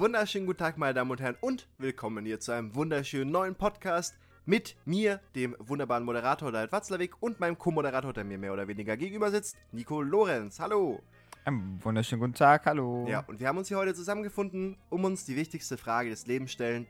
wunderschönen 0.00 0.46
guten 0.46 0.60
Tag, 0.60 0.78
meine 0.78 0.94
Damen 0.94 1.10
und 1.10 1.20
Herren, 1.20 1.36
und 1.42 1.68
willkommen 1.76 2.24
hier 2.24 2.40
zu 2.40 2.52
einem 2.52 2.74
wunderschönen 2.74 3.30
neuen 3.30 3.54
Podcast 3.54 4.16
mit 4.46 4.74
mir, 4.86 5.20
dem 5.34 5.54
wunderbaren 5.58 6.04
Moderator 6.04 6.50
David 6.50 6.72
Watzlawick 6.72 7.22
und 7.22 7.38
meinem 7.38 7.58
Co-Moderator, 7.58 8.14
der 8.14 8.24
mir 8.24 8.38
mehr 8.38 8.54
oder 8.54 8.66
weniger 8.66 8.96
gegenüber 8.96 9.30
sitzt, 9.30 9.58
Nico 9.72 10.00
Lorenz. 10.00 10.58
Hallo. 10.58 11.02
Einen 11.44 11.78
wunderschönen 11.84 12.18
guten 12.22 12.32
Tag, 12.32 12.64
hallo. 12.64 13.06
Ja, 13.10 13.24
und 13.26 13.40
wir 13.40 13.48
haben 13.48 13.58
uns 13.58 13.68
hier 13.68 13.76
heute 13.76 13.92
zusammengefunden, 13.92 14.78
um 14.88 15.04
uns 15.04 15.26
die 15.26 15.36
wichtigste 15.36 15.76
Frage 15.76 16.08
des 16.08 16.26
Lebens 16.26 16.52
stellen 16.52 16.86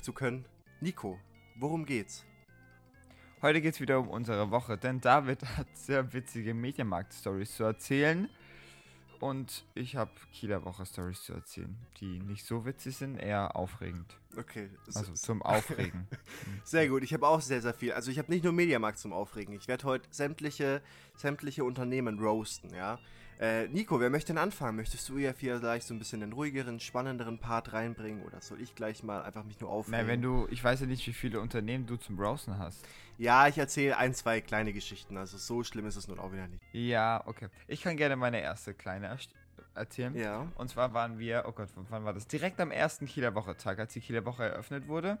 zu 0.00 0.14
können. 0.14 0.46
Nico, 0.80 1.18
worum 1.56 1.84
geht's? 1.84 2.24
Heute 3.42 3.60
geht's 3.60 3.78
wieder 3.78 3.98
um 4.00 4.08
unsere 4.08 4.50
Woche, 4.50 4.78
denn 4.78 5.02
David 5.02 5.44
hat 5.58 5.66
sehr 5.74 6.14
witzige 6.14 6.54
Medienmarkt-Stories 6.54 7.56
zu 7.56 7.64
erzählen. 7.64 8.30
Und 9.20 9.64
ich 9.74 9.96
habe 9.96 10.12
Kieler 10.32 10.64
Woche-Stories 10.64 11.22
zu 11.22 11.32
erzählen, 11.32 11.76
die 12.00 12.20
nicht 12.20 12.44
so 12.44 12.64
witzig 12.64 12.96
sind, 12.96 13.16
eher 13.16 13.56
aufregend. 13.56 14.16
Okay. 14.36 14.70
Also 14.94 15.12
zum 15.14 15.42
Aufregen. 15.42 16.06
Sehr 16.64 16.88
gut, 16.88 17.02
ich 17.02 17.12
habe 17.12 17.26
auch 17.26 17.40
sehr, 17.40 17.60
sehr 17.60 17.74
viel. 17.74 17.92
Also 17.92 18.10
ich 18.10 18.18
habe 18.18 18.30
nicht 18.30 18.44
nur 18.44 18.52
Mediamarkt 18.52 18.98
zum 18.98 19.12
Aufregen. 19.12 19.54
Ich 19.54 19.66
werde 19.66 19.84
heute 19.84 20.08
sämtliche, 20.10 20.82
sämtliche 21.16 21.64
Unternehmen 21.64 22.20
roasten, 22.20 22.72
ja. 22.74 22.98
Äh, 23.40 23.68
Nico, 23.68 24.00
wer 24.00 24.10
möchte 24.10 24.32
denn 24.32 24.38
anfangen? 24.38 24.76
Möchtest 24.76 25.08
du 25.08 25.18
ja 25.18 25.32
vielleicht 25.32 25.86
so 25.86 25.94
ein 25.94 25.98
bisschen 25.98 26.20
den 26.20 26.32
ruhigeren, 26.32 26.80
spannenderen 26.80 27.38
Part 27.38 27.72
reinbringen 27.72 28.24
oder 28.24 28.40
soll 28.40 28.60
ich 28.60 28.74
gleich 28.74 29.04
mal 29.04 29.22
einfach 29.22 29.44
mich 29.44 29.60
nur 29.60 29.70
aufregen? 29.70 30.00
Na, 30.00 30.08
wenn 30.08 30.22
du, 30.22 30.48
ich 30.50 30.62
weiß 30.62 30.80
ja 30.80 30.86
nicht, 30.86 31.06
wie 31.06 31.12
viele 31.12 31.40
Unternehmen 31.40 31.86
du 31.86 31.96
zum 31.96 32.16
Browsen 32.16 32.58
hast. 32.58 32.84
Ja, 33.16 33.46
ich 33.46 33.56
erzähle 33.56 33.96
ein, 33.96 34.12
zwei 34.12 34.40
kleine 34.40 34.72
Geschichten. 34.72 35.16
Also 35.16 35.38
so 35.38 35.62
schlimm 35.62 35.86
ist 35.86 35.96
es 35.96 36.08
nun 36.08 36.18
auch 36.18 36.32
wieder 36.32 36.48
nicht. 36.48 36.62
Ja, 36.72 37.22
okay. 37.26 37.48
Ich 37.68 37.82
kann 37.82 37.96
gerne 37.96 38.16
meine 38.16 38.40
erste 38.40 38.74
kleine 38.74 39.16
erzählen. 39.74 40.16
Ja. 40.16 40.46
Und 40.56 40.68
zwar 40.68 40.92
waren 40.92 41.18
wir, 41.18 41.44
oh 41.46 41.52
Gott, 41.52 41.68
wann 41.90 42.04
war 42.04 42.12
das? 42.12 42.26
Direkt 42.26 42.60
am 42.60 42.72
ersten 42.72 43.06
Kieler 43.06 43.34
Woche-Tag, 43.34 43.78
als 43.78 43.92
die 43.92 44.00
Kieler 44.00 44.24
Woche 44.24 44.44
eröffnet 44.44 44.88
wurde. 44.88 45.18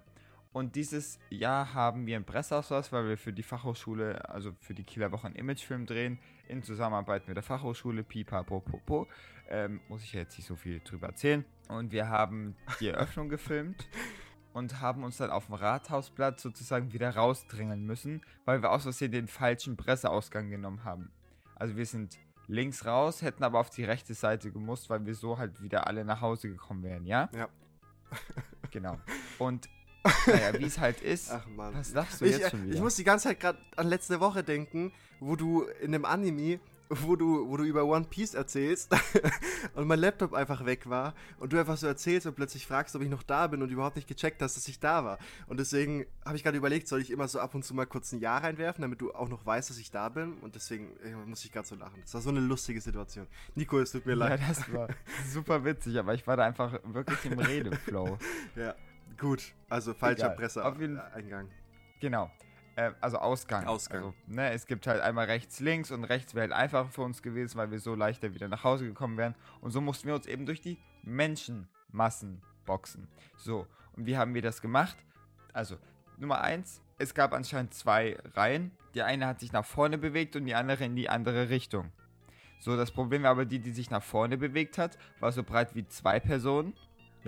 Und 0.52 0.76
dieses 0.76 1.18
Jahr 1.30 1.74
haben 1.74 2.06
wir 2.06 2.16
einen 2.16 2.24
Presseausweis, 2.24 2.90
weil 2.92 3.06
wir 3.08 3.18
für 3.18 3.32
die 3.32 3.42
Fachhochschule, 3.42 4.28
also 4.28 4.52
für 4.60 4.74
die 4.74 4.84
Kieler 4.84 5.12
Woche 5.12 5.26
einen 5.26 5.36
Imagefilm 5.36 5.86
drehen, 5.86 6.18
in 6.48 6.62
Zusammenarbeit 6.62 7.28
mit 7.28 7.36
der 7.36 7.42
Fachhochschule 7.42 8.02
Pipapopopo. 8.02 9.06
Ähm, 9.50 9.80
muss 9.88 10.02
ich 10.02 10.12
ja 10.12 10.20
jetzt 10.20 10.36
nicht 10.36 10.46
so 10.46 10.56
viel 10.56 10.80
drüber 10.80 11.08
erzählen. 11.08 11.44
Und 11.68 11.92
wir 11.92 12.08
haben 12.08 12.56
die 12.80 12.88
Eröffnung 12.88 13.28
gefilmt 13.28 13.88
und 14.52 14.80
haben 14.80 15.04
uns 15.04 15.18
dann 15.18 15.30
auf 15.30 15.46
dem 15.46 15.54
Rathausplatz 15.54 16.42
sozusagen 16.42 16.92
wieder 16.92 17.14
rausdrängeln 17.14 17.84
müssen, 17.84 18.22
weil 18.44 18.62
wir 18.62 18.72
aus 18.72 18.82
Versehen 18.82 19.12
den 19.12 19.28
falschen 19.28 19.76
Presseausgang 19.76 20.50
genommen 20.50 20.84
haben. 20.84 21.12
Also 21.54 21.76
wir 21.76 21.86
sind 21.86 22.18
links 22.46 22.86
raus, 22.86 23.22
hätten 23.22 23.44
aber 23.44 23.60
auf 23.60 23.70
die 23.70 23.84
rechte 23.84 24.14
Seite 24.14 24.50
gemusst, 24.50 24.88
weil 24.88 25.04
wir 25.04 25.14
so 25.14 25.38
halt 25.38 25.62
wieder 25.62 25.86
alle 25.86 26.04
nach 26.04 26.20
Hause 26.20 26.48
gekommen 26.48 26.82
wären, 26.82 27.04
ja? 27.04 27.28
Ja. 27.34 27.48
genau. 28.70 28.98
Und 29.38 29.68
naja, 30.26 30.58
wie 30.58 30.64
es 30.64 30.78
halt 30.78 31.00
ist. 31.00 31.30
Ach 31.30 31.46
man. 31.46 31.74
Was 31.74 31.90
sagst 31.90 32.20
du 32.20 32.24
ich, 32.24 32.38
jetzt 32.38 32.50
schon 32.50 32.64
wieder? 32.64 32.74
Ich 32.74 32.80
muss 32.80 32.96
die 32.96 33.04
ganze 33.04 33.28
Zeit 33.28 33.40
gerade 33.40 33.58
an 33.76 33.88
letzte 33.88 34.20
Woche 34.20 34.42
denken, 34.42 34.92
wo 35.20 35.36
du 35.36 35.64
in 35.80 35.92
dem 35.92 36.04
Anime, 36.04 36.60
wo 36.88 37.16
du, 37.16 37.48
wo 37.48 37.56
du 37.56 37.64
über 37.64 37.84
One 37.84 38.06
Piece 38.08 38.34
erzählst 38.34 38.94
und 39.74 39.86
mein 39.86 39.98
Laptop 39.98 40.32
einfach 40.32 40.64
weg 40.64 40.88
war 40.88 41.14
und 41.38 41.52
du 41.52 41.58
einfach 41.58 41.76
so 41.76 41.86
erzählst 41.86 42.26
und 42.26 42.34
plötzlich 42.34 42.66
fragst, 42.66 42.96
ob 42.96 43.02
ich 43.02 43.10
noch 43.10 43.22
da 43.22 43.46
bin 43.46 43.62
und 43.62 43.70
überhaupt 43.70 43.96
nicht 43.96 44.08
gecheckt 44.08 44.40
hast, 44.42 44.56
dass 44.56 44.68
ich 44.68 44.80
da 44.80 45.04
war. 45.04 45.18
Und 45.46 45.60
deswegen 45.60 46.06
habe 46.24 46.36
ich 46.36 46.42
gerade 46.42 46.56
überlegt, 46.56 46.88
soll 46.88 47.00
ich 47.00 47.10
immer 47.10 47.28
so 47.28 47.40
ab 47.40 47.54
und 47.54 47.64
zu 47.64 47.74
mal 47.74 47.86
kurz 47.86 48.12
ein 48.12 48.20
Ja 48.20 48.38
reinwerfen, 48.38 48.82
damit 48.82 49.00
du 49.00 49.12
auch 49.12 49.28
noch 49.28 49.44
weißt, 49.44 49.70
dass 49.70 49.78
ich 49.78 49.90
da 49.90 50.08
bin. 50.08 50.34
Und 50.38 50.54
deswegen 50.54 50.96
äh, 51.04 51.14
muss 51.26 51.44
ich 51.44 51.52
gerade 51.52 51.68
so 51.68 51.74
lachen. 51.74 52.00
Das 52.02 52.14
war 52.14 52.20
so 52.20 52.30
eine 52.30 52.40
lustige 52.40 52.80
Situation. 52.80 53.26
Nico, 53.54 53.78
es 53.78 53.92
tut 53.92 54.06
mir 54.06 54.14
leid. 54.14 54.40
Ja, 54.40 54.48
das 54.48 54.72
war 54.72 54.88
super 55.30 55.64
witzig, 55.64 55.98
aber 55.98 56.14
ich 56.14 56.26
war 56.26 56.36
da 56.36 56.44
einfach 56.44 56.80
wirklich 56.84 57.24
im 57.30 57.38
Redeflow. 57.38 58.18
ja. 58.56 58.74
Gut, 59.18 59.52
also 59.68 59.94
falscher. 59.94 60.30
Presseeingang. 60.30 61.48
Genau. 62.00 62.30
Äh, 62.76 62.92
also 63.00 63.18
Ausgang. 63.18 63.66
Ausgang. 63.66 64.04
Also, 64.04 64.14
ne, 64.28 64.52
es 64.52 64.66
gibt 64.66 64.86
halt 64.86 65.00
einmal 65.00 65.26
rechts, 65.26 65.58
links 65.58 65.90
und 65.90 66.04
rechts 66.04 66.34
wäre 66.34 66.42
halt 66.42 66.52
einfacher 66.52 66.88
für 66.90 67.02
uns 67.02 67.22
gewesen, 67.22 67.56
weil 67.58 67.72
wir 67.72 67.80
so 67.80 67.96
leichter 67.96 68.32
wieder 68.34 68.46
nach 68.46 68.62
Hause 68.62 68.86
gekommen 68.86 69.16
wären. 69.16 69.34
Und 69.60 69.72
so 69.72 69.80
mussten 69.80 70.06
wir 70.06 70.14
uns 70.14 70.26
eben 70.26 70.46
durch 70.46 70.60
die 70.60 70.78
Menschenmassen 71.02 72.40
boxen. 72.64 73.08
So, 73.36 73.66
und 73.96 74.06
wie 74.06 74.16
haben 74.16 74.34
wir 74.34 74.42
das 74.42 74.62
gemacht? 74.62 74.96
Also, 75.52 75.76
Nummer 76.18 76.40
eins, 76.40 76.80
es 76.98 77.14
gab 77.14 77.32
anscheinend 77.32 77.74
zwei 77.74 78.16
Reihen. 78.34 78.70
Die 78.94 79.02
eine 79.02 79.26
hat 79.26 79.40
sich 79.40 79.52
nach 79.52 79.64
vorne 79.64 79.98
bewegt 79.98 80.36
und 80.36 80.46
die 80.46 80.54
andere 80.54 80.84
in 80.84 80.94
die 80.94 81.08
andere 81.08 81.48
Richtung. 81.48 81.90
So, 82.60 82.76
das 82.76 82.92
Problem 82.92 83.24
war 83.24 83.30
aber 83.30 83.44
die, 83.44 83.58
die 83.58 83.72
sich 83.72 83.90
nach 83.90 84.02
vorne 84.02 84.36
bewegt 84.36 84.78
hat, 84.78 84.98
war 85.18 85.32
so 85.32 85.42
breit 85.42 85.74
wie 85.74 85.86
zwei 85.86 86.20
Personen. 86.20 86.74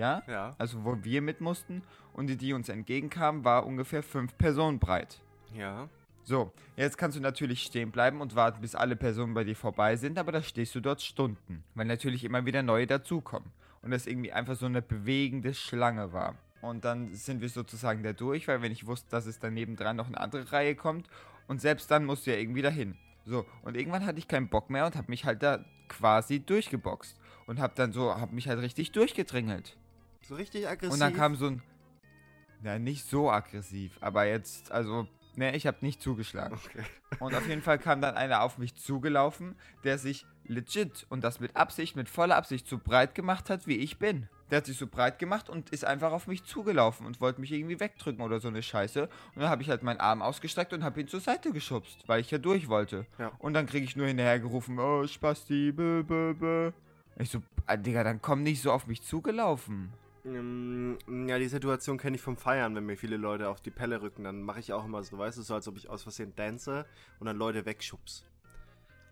Ja? 0.01 0.23
Ja. 0.27 0.55
also 0.57 0.83
wo 0.83 0.97
wir 1.03 1.21
mit 1.21 1.41
mussten, 1.41 1.83
und 2.13 2.27
die, 2.27 2.35
die 2.35 2.53
uns 2.53 2.69
entgegenkam, 2.69 3.45
war 3.45 3.65
ungefähr 3.65 4.03
fünf 4.03 4.37
Personen 4.37 4.79
breit. 4.79 5.21
Ja. 5.55 5.87
So, 6.23 6.51
jetzt 6.75 6.97
kannst 6.97 7.17
du 7.17 7.21
natürlich 7.21 7.63
stehen 7.63 7.91
bleiben 7.91 8.19
und 8.19 8.35
warten, 8.35 8.61
bis 8.61 8.75
alle 8.75 8.95
Personen 8.95 9.33
bei 9.33 9.43
dir 9.43 9.55
vorbei 9.55 9.95
sind, 9.95 10.17
aber 10.17 10.31
da 10.31 10.41
stehst 10.41 10.75
du 10.75 10.79
dort 10.79 11.01
Stunden, 11.01 11.63
weil 11.75 11.85
natürlich 11.85 12.23
immer 12.23 12.45
wieder 12.45 12.63
neue 12.63 12.87
dazukommen. 12.87 13.51
Und 13.81 13.91
das 13.91 14.05
irgendwie 14.05 14.31
einfach 14.31 14.55
so 14.55 14.67
eine 14.67 14.81
bewegende 14.81 15.53
Schlange 15.53 16.13
war. 16.13 16.35
Und 16.61 16.85
dann 16.85 17.13
sind 17.15 17.41
wir 17.41 17.49
sozusagen 17.49 18.03
da 18.03 18.13
durch, 18.13 18.47
weil 18.47 18.61
wenn 18.61 18.71
ich 18.71 18.85
wusste, 18.85 19.09
dass 19.09 19.25
es 19.25 19.39
daneben 19.39 19.75
dran 19.75 19.95
noch 19.95 20.07
eine 20.07 20.19
andere 20.19 20.51
Reihe 20.51 20.75
kommt, 20.75 21.07
und 21.47 21.59
selbst 21.59 21.89
dann 21.91 22.05
musst 22.05 22.25
du 22.25 22.31
ja 22.31 22.37
irgendwie 22.37 22.61
dahin. 22.61 22.95
So, 23.25 23.45
und 23.63 23.75
irgendwann 23.75 24.05
hatte 24.05 24.19
ich 24.19 24.27
keinen 24.27 24.49
Bock 24.49 24.69
mehr 24.69 24.85
und 24.85 24.95
habe 24.95 25.09
mich 25.09 25.25
halt 25.25 25.43
da 25.43 25.63
quasi 25.87 26.39
durchgeboxt. 26.39 27.17
Und 27.45 27.59
habe 27.59 27.73
dann 27.75 27.91
so, 27.91 28.15
habe 28.15 28.33
mich 28.33 28.47
halt 28.47 28.59
richtig 28.61 28.91
durchgedrängelt. 28.91 29.77
So 30.31 30.37
richtig 30.37 30.65
aggressiv. 30.65 30.93
Und 30.93 31.01
dann 31.01 31.13
kam 31.13 31.35
so 31.35 31.47
ein. 31.47 31.61
Ja, 32.63 32.79
nicht 32.79 33.05
so 33.05 33.29
aggressiv, 33.29 33.97
aber 33.99 34.25
jetzt, 34.25 34.71
also, 34.71 35.05
ne, 35.35 35.53
ich 35.57 35.67
habe 35.67 35.79
nicht 35.81 36.01
zugeschlagen. 36.01 36.57
Okay. 36.65 36.85
Und 37.19 37.35
auf 37.35 37.45
jeden 37.49 37.61
Fall 37.61 37.77
kam 37.77 37.99
dann 37.99 38.15
einer 38.15 38.41
auf 38.41 38.57
mich 38.57 38.75
zugelaufen, 38.75 39.55
der 39.83 39.97
sich 39.97 40.25
legit 40.45 41.05
und 41.09 41.25
das 41.25 41.41
mit 41.41 41.57
Absicht, 41.57 41.97
mit 41.97 42.07
voller 42.07 42.37
Absicht 42.37 42.65
so 42.65 42.77
breit 42.77 43.13
gemacht 43.13 43.49
hat, 43.49 43.67
wie 43.67 43.75
ich 43.75 43.99
bin. 43.99 44.29
Der 44.51 44.59
hat 44.59 44.67
sich 44.67 44.77
so 44.77 44.87
breit 44.87 45.19
gemacht 45.19 45.49
und 45.49 45.71
ist 45.71 45.83
einfach 45.83 46.13
auf 46.13 46.27
mich 46.27 46.45
zugelaufen 46.45 47.05
und 47.05 47.19
wollte 47.19 47.41
mich 47.41 47.51
irgendwie 47.51 47.81
wegdrücken 47.81 48.23
oder 48.23 48.39
so 48.39 48.47
eine 48.47 48.63
Scheiße. 48.63 49.09
Und 49.35 49.41
dann 49.41 49.49
habe 49.49 49.63
ich 49.63 49.69
halt 49.69 49.83
meinen 49.83 49.99
Arm 49.99 50.21
ausgestreckt 50.21 50.71
und 50.71 50.85
habe 50.85 51.01
ihn 51.01 51.09
zur 51.09 51.19
Seite 51.19 51.51
geschubst, 51.51 52.07
weil 52.07 52.21
ich 52.21 52.31
ja 52.31 52.37
durch 52.37 52.69
wollte. 52.69 53.05
Ja. 53.19 53.33
Und 53.39 53.53
dann 53.53 53.65
kriege 53.65 53.83
ich 53.83 53.97
nur 53.97 54.07
hinterher 54.07 54.39
gerufen, 54.39 54.79
oh, 54.79 55.05
Spasti, 55.07 55.73
bö, 55.73 56.03
bö, 56.03 56.33
bö. 56.33 56.71
Ich 57.17 57.29
so, 57.29 57.43
ah, 57.65 57.75
Digga, 57.75 58.05
dann 58.05 58.21
komm 58.21 58.43
nicht 58.43 58.61
so 58.61 58.71
auf 58.71 58.87
mich 58.87 59.01
zugelaufen. 59.01 59.91
Mm, 60.23 61.27
Ja, 61.27 61.39
die 61.39 61.47
Situation 61.47 61.97
kenne 61.97 62.15
ich 62.15 62.21
vom 62.21 62.37
Feiern, 62.37 62.75
wenn 62.75 62.85
mir 62.85 62.97
viele 62.97 63.17
Leute 63.17 63.49
auf 63.49 63.61
die 63.61 63.71
Pelle 63.71 64.01
rücken, 64.01 64.23
dann 64.23 64.43
mache 64.43 64.59
ich 64.59 64.71
auch 64.73 64.85
immer 64.85 65.03
so, 65.03 65.17
weißt 65.17 65.37
du, 65.37 65.41
so 65.41 65.55
als 65.55 65.67
ob 65.67 65.77
ich 65.77 65.89
aus 65.89 66.03
Versehen 66.03 66.33
dance 66.35 66.85
und 67.19 67.25
dann 67.27 67.37
Leute 67.37 67.65
wegschubs. 67.65 68.25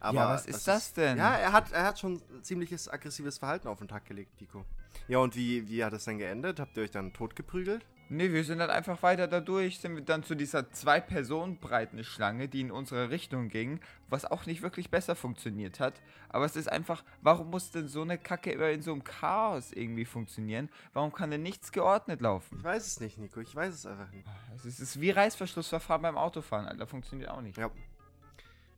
Ja, 0.02 0.30
was 0.30 0.46
ist 0.46 0.68
das 0.68 0.94
denn? 0.94 1.18
Ja, 1.18 1.36
er 1.36 1.52
hat, 1.52 1.72
er 1.74 1.84
hat 1.84 2.00
schon 2.00 2.22
ziemliches 2.42 2.88
aggressives 2.88 3.38
Verhalten 3.38 3.68
auf 3.68 3.80
den 3.80 3.88
Tag 3.90 4.06
gelegt, 4.06 4.40
Nico. 4.40 4.66
Ja, 5.08 5.18
und 5.18 5.36
wie, 5.36 5.68
wie 5.68 5.84
hat 5.84 5.92
es 5.94 6.06
dann 6.06 6.20
geendet? 6.20 6.60
Habt 6.60 6.78
ihr 6.78 6.84
euch 6.84 6.92
dann 6.92 7.12
totgeprügelt? 7.12 7.86
Nee, 8.12 8.34
wir 8.34 8.44
sind 8.44 8.58
dann 8.58 8.72
einfach 8.72 9.04
weiter 9.04 9.28
dadurch, 9.28 9.80
sind 9.80 9.96
wir 9.96 10.02
dann 10.02 10.24
zu 10.24 10.34
dieser 10.34 10.72
zwei 10.72 11.00
Personen 11.00 11.60
breiten 11.60 12.04
Schlange, 12.04 12.48
die 12.48 12.62
in 12.62 12.72
unsere 12.72 13.12
Richtung 13.12 13.50
ging, 13.50 13.80
was 14.10 14.26
auch 14.26 14.48
nicht 14.48 14.64
wirklich 14.64 14.90
besser 14.90 15.16
funktioniert 15.16 15.80
hat. 15.80 16.02
Aber 16.28 16.46
es 16.46 16.56
ist 16.56 16.72
einfach, 16.72 17.04
warum 17.22 17.52
muss 17.52 17.70
denn 17.70 17.88
so 17.88 18.02
eine 18.02 18.18
Kacke 18.18 18.52
immer 18.52 18.72
in 18.72 18.82
so 18.82 18.94
einem 18.94 19.04
Chaos 19.04 19.72
irgendwie 19.74 20.06
funktionieren? 20.06 20.70
Warum 20.94 21.14
kann 21.14 21.30
denn 21.30 21.44
nichts 21.44 21.72
geordnet 21.72 22.20
laufen? 22.22 22.58
Ich 22.58 22.64
weiß 22.64 22.88
es 22.88 23.00
nicht, 23.00 23.20
Nico. 23.20 23.42
Ich 23.42 23.56
weiß 23.56 23.76
es 23.76 23.86
einfach 23.86 24.12
nicht. 24.12 24.28
Es 24.56 24.66
ist, 24.66 24.80
es 24.80 24.96
ist 24.96 25.02
wie 25.02 25.12
Reißverschlussverfahren 25.12 26.02
beim 26.02 26.18
Autofahren, 26.18 26.66
Alter. 26.66 26.88
Funktioniert 26.88 27.30
auch 27.30 27.42
nicht. 27.42 27.60
Ja. 27.60 27.70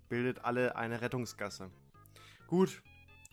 Bildet 0.09 0.43
alle 0.43 0.75
eine 0.75 0.99
Rettungsgasse. 0.99 1.69
Gut. 2.47 2.81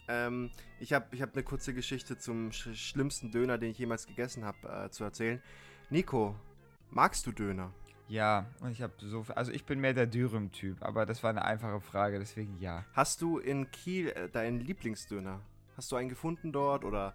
Ähm, 0.06 0.52
ich 0.78 0.92
habe 0.92 1.06
ich 1.10 1.22
hab 1.22 1.32
eine 1.34 1.42
kurze 1.42 1.74
Geschichte 1.74 2.16
zum 2.18 2.52
sch 2.52 2.68
schlimmsten 2.74 3.32
Döner, 3.32 3.58
den 3.58 3.72
ich 3.72 3.78
jemals 3.78 4.06
gegessen 4.06 4.44
habe, 4.44 4.86
äh, 4.86 4.90
zu 4.90 5.02
erzählen. 5.02 5.42
Nico, 5.90 6.36
magst 6.90 7.26
du 7.26 7.32
Döner? 7.32 7.72
Ja, 8.08 8.44
und 8.60 8.72
ich 8.72 8.82
habe 8.82 8.92
so 8.98 9.22
viel, 9.22 9.34
also 9.36 9.52
ich 9.52 9.64
bin 9.64 9.80
mehr 9.80 9.94
der 9.94 10.06
Dürüm-Typ, 10.06 10.82
aber 10.82 11.06
das 11.06 11.22
war 11.22 11.30
eine 11.30 11.46
einfache 11.46 11.80
Frage, 11.80 12.18
deswegen 12.18 12.58
ja. 12.60 12.84
Hast 12.92 13.22
du 13.22 13.38
in 13.38 13.70
Kiel 13.70 14.10
äh, 14.10 14.28
deinen 14.28 14.60
Lieblingsdöner? 14.60 15.40
Hast 15.78 15.90
du 15.90 15.96
einen 15.96 16.10
gefunden 16.10 16.52
dort 16.52 16.84
oder? 16.84 17.14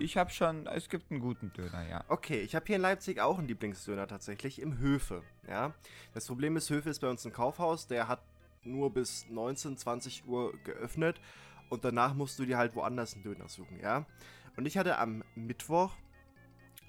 Ich 0.00 0.16
habe 0.16 0.30
schon, 0.30 0.66
es 0.66 0.88
gibt 0.88 1.12
einen 1.12 1.20
guten 1.20 1.52
Döner, 1.52 1.88
ja. 1.88 2.04
Okay, 2.08 2.40
ich 2.40 2.56
habe 2.56 2.66
hier 2.66 2.76
in 2.76 2.82
Leipzig 2.82 3.20
auch 3.20 3.38
einen 3.38 3.46
Lieblingsdöner 3.46 4.08
tatsächlich 4.08 4.60
im 4.60 4.78
Höfe. 4.78 5.22
Ja, 5.48 5.74
das 6.14 6.26
Problem 6.26 6.56
ist, 6.56 6.70
Höfe 6.70 6.90
ist 6.90 6.98
bei 6.98 7.08
uns 7.08 7.24
ein 7.24 7.32
Kaufhaus, 7.32 7.86
der 7.86 8.08
hat 8.08 8.20
nur 8.64 8.92
bis 8.92 9.28
19, 9.28 9.76
20 9.76 10.26
Uhr 10.26 10.58
geöffnet 10.64 11.20
und 11.68 11.84
danach 11.84 12.14
musst 12.14 12.40
du 12.40 12.46
dir 12.46 12.58
halt 12.58 12.74
woanders 12.74 13.14
einen 13.14 13.22
Döner 13.22 13.48
suchen, 13.48 13.78
ja. 13.80 14.06
Und 14.56 14.66
ich 14.66 14.76
hatte 14.76 14.98
am 14.98 15.22
Mittwoch 15.36 15.92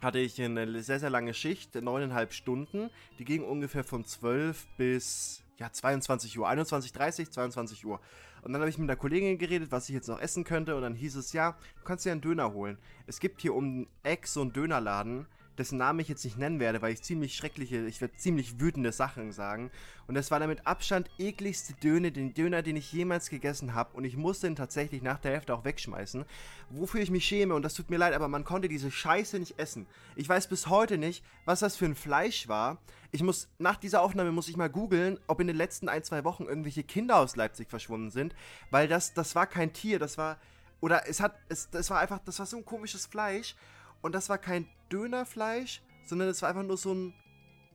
hatte 0.03 0.19
ich 0.19 0.41
eine 0.41 0.83
sehr, 0.83 0.99
sehr 0.99 1.09
lange 1.09 1.33
Schicht, 1.33 1.75
neuneinhalb 1.75 2.33
Stunden. 2.33 2.89
Die 3.19 3.25
ging 3.25 3.43
ungefähr 3.43 3.83
von 3.83 4.05
12 4.05 4.67
bis 4.77 5.43
ja, 5.57 5.71
22 5.71 6.37
Uhr, 6.37 6.49
21.30 6.49 7.31
22 7.31 7.85
Uhr. 7.85 7.99
Und 8.41 8.51
dann 8.51 8.61
habe 8.61 8.69
ich 8.69 8.77
mit 8.77 8.89
einer 8.89 8.97
Kollegin 8.97 9.37
geredet, 9.37 9.71
was 9.71 9.87
ich 9.87 9.95
jetzt 9.95 10.07
noch 10.07 10.19
essen 10.19 10.43
könnte. 10.43 10.75
Und 10.75 10.81
dann 10.81 10.95
hieß 10.95 11.15
es, 11.15 11.31
ja, 11.33 11.51
du 11.77 11.83
kannst 11.85 12.05
dir 12.05 12.11
einen 12.11 12.21
Döner 12.21 12.53
holen. 12.53 12.77
Es 13.07 13.19
gibt 13.19 13.41
hier 13.41 13.53
um 13.53 13.87
Eck 14.03 14.27
so 14.27 14.41
einen 14.41 14.51
Dönerladen 14.51 15.27
dessen 15.57 15.77
Namen 15.77 15.99
ich 15.99 16.07
jetzt 16.07 16.23
nicht 16.23 16.37
nennen 16.37 16.59
werde, 16.59 16.81
weil 16.81 16.93
ich 16.93 17.01
ziemlich 17.01 17.35
schreckliche, 17.35 17.85
ich 17.85 18.01
werde 18.01 18.15
ziemlich 18.15 18.59
wütende 18.59 18.91
Sachen 18.91 19.31
sagen. 19.31 19.71
Und 20.07 20.15
das 20.15 20.31
war 20.31 20.39
der 20.39 20.47
mit 20.47 20.67
Abstand 20.67 21.09
ekligste 21.17 21.73
Döner, 21.75 22.11
den 22.11 22.33
Döner, 22.33 22.61
den 22.61 22.75
ich 22.75 22.91
jemals 22.91 23.29
gegessen 23.29 23.73
habe. 23.73 23.95
Und 23.95 24.03
ich 24.03 24.17
musste 24.17 24.47
ihn 24.47 24.55
tatsächlich 24.55 25.01
nach 25.01 25.19
der 25.19 25.31
Hälfte 25.31 25.53
auch 25.53 25.63
wegschmeißen. 25.63 26.25
Wofür 26.69 27.01
ich 27.01 27.11
mich 27.11 27.25
schäme, 27.25 27.53
und 27.53 27.63
das 27.63 27.73
tut 27.73 27.89
mir 27.89 27.97
leid, 27.97 28.13
aber 28.13 28.27
man 28.27 28.43
konnte 28.43 28.67
diese 28.67 28.91
Scheiße 28.91 29.39
nicht 29.39 29.59
essen. 29.59 29.87
Ich 30.15 30.27
weiß 30.27 30.47
bis 30.47 30.67
heute 30.67 30.97
nicht, 30.97 31.23
was 31.45 31.59
das 31.59 31.75
für 31.75 31.85
ein 31.85 31.95
Fleisch 31.95 32.47
war. 32.47 32.79
Ich 33.11 33.21
muss, 33.21 33.47
nach 33.59 33.77
dieser 33.77 34.01
Aufnahme 34.01 34.31
muss 34.31 34.49
ich 34.49 34.57
mal 34.57 34.69
googeln, 34.69 35.19
ob 35.27 35.39
in 35.39 35.47
den 35.47 35.55
letzten 35.55 35.87
ein, 35.87 36.03
zwei 36.03 36.23
Wochen 36.23 36.45
irgendwelche 36.45 36.83
Kinder 36.83 37.17
aus 37.17 37.35
Leipzig 37.35 37.69
verschwunden 37.69 38.09
sind. 38.09 38.35
Weil 38.71 38.87
das, 38.87 39.13
das 39.13 39.35
war 39.35 39.45
kein 39.45 39.71
Tier, 39.71 39.99
das 39.99 40.17
war, 40.17 40.37
oder 40.81 41.07
es 41.07 41.21
hat, 41.21 41.35
es, 41.47 41.69
das 41.69 41.89
war 41.89 41.99
einfach, 41.99 42.19
das 42.25 42.39
war 42.39 42.45
so 42.45 42.57
ein 42.57 42.65
komisches 42.65 43.05
Fleisch. 43.05 43.55
Und 44.03 44.13
das 44.13 44.29
war 44.29 44.37
kein 44.37 44.67
Dönerfleisch, 44.91 45.81
sondern 46.05 46.27
es 46.27 46.43
war 46.43 46.49
einfach 46.49 46.63
nur 46.63 46.77
so 46.77 46.93
ein. 46.93 47.15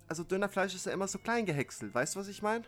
Also 0.06 0.22
Dönerfleisch 0.22 0.74
ist 0.74 0.86
ja 0.86 0.92
immer 0.92 1.08
so 1.08 1.18
klein 1.18 1.44
gehäckselt, 1.44 1.92
weißt 1.92 2.14
du, 2.14 2.20
was 2.20 2.28
ich 2.28 2.40
meine? 2.40 2.62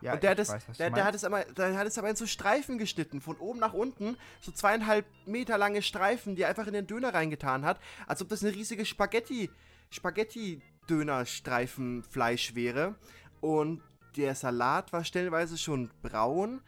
Ja, 0.00 0.14
und 0.14 0.22
der 0.22 0.30
hat, 0.30 0.38
es, 0.38 0.48
weiß, 0.48 0.64
der, 0.78 0.90
der, 0.90 1.04
hat 1.04 1.16
es 1.16 1.24
aber, 1.24 1.44
der 1.44 1.76
hat 1.76 1.88
es 1.88 1.98
aber 1.98 2.08
in 2.08 2.14
so 2.14 2.26
Streifen 2.26 2.78
geschnitten, 2.78 3.20
von 3.20 3.36
oben 3.38 3.58
nach 3.58 3.72
unten, 3.72 4.16
so 4.40 4.52
zweieinhalb 4.52 5.04
Meter 5.26 5.58
lange 5.58 5.82
Streifen, 5.82 6.36
die 6.36 6.42
er 6.42 6.50
einfach 6.50 6.68
in 6.68 6.74
den 6.74 6.86
Döner 6.86 7.14
reingetan 7.14 7.64
hat, 7.64 7.80
als 8.06 8.22
ob 8.22 8.28
das 8.28 8.44
eine 8.44 8.54
riesige 8.54 8.84
Spaghetti, 8.84 9.50
Spaghetti-Döner-Streifenfleisch 9.90 12.54
wäre. 12.54 12.94
Und 13.40 13.82
der 14.16 14.36
Salat 14.36 14.92
war 14.92 15.04
stellenweise 15.04 15.58
schon 15.58 15.90
braun 16.02 16.60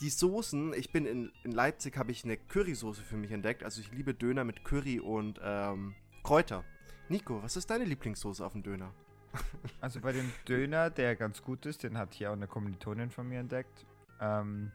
die 0.00 0.10
Soßen, 0.10 0.74
ich 0.74 0.92
bin 0.92 1.06
in, 1.06 1.32
in 1.42 1.52
Leipzig, 1.52 1.96
habe 1.96 2.12
ich 2.12 2.24
eine 2.24 2.36
Currysoße 2.36 3.02
für 3.02 3.16
mich 3.16 3.30
entdeckt. 3.30 3.64
Also 3.64 3.80
ich 3.80 3.90
liebe 3.92 4.14
Döner 4.14 4.44
mit 4.44 4.64
Curry 4.64 5.00
und 5.00 5.40
ähm, 5.42 5.94
Kräuter. 6.22 6.64
Nico, 7.08 7.42
was 7.42 7.56
ist 7.56 7.70
deine 7.70 7.84
Lieblingssoße 7.84 8.44
auf 8.44 8.52
dem 8.52 8.62
Döner? 8.62 8.92
Also 9.80 10.00
bei 10.00 10.12
dem 10.12 10.32
Döner, 10.48 10.90
der 10.90 11.14
ganz 11.14 11.42
gut 11.42 11.66
ist, 11.66 11.82
den 11.82 11.98
hat 11.98 12.14
hier 12.14 12.30
auch 12.30 12.34
eine 12.34 12.46
Kommilitonin 12.46 13.10
von 13.10 13.28
mir 13.28 13.40
entdeckt. 13.40 13.84
Ähm, 14.20 14.72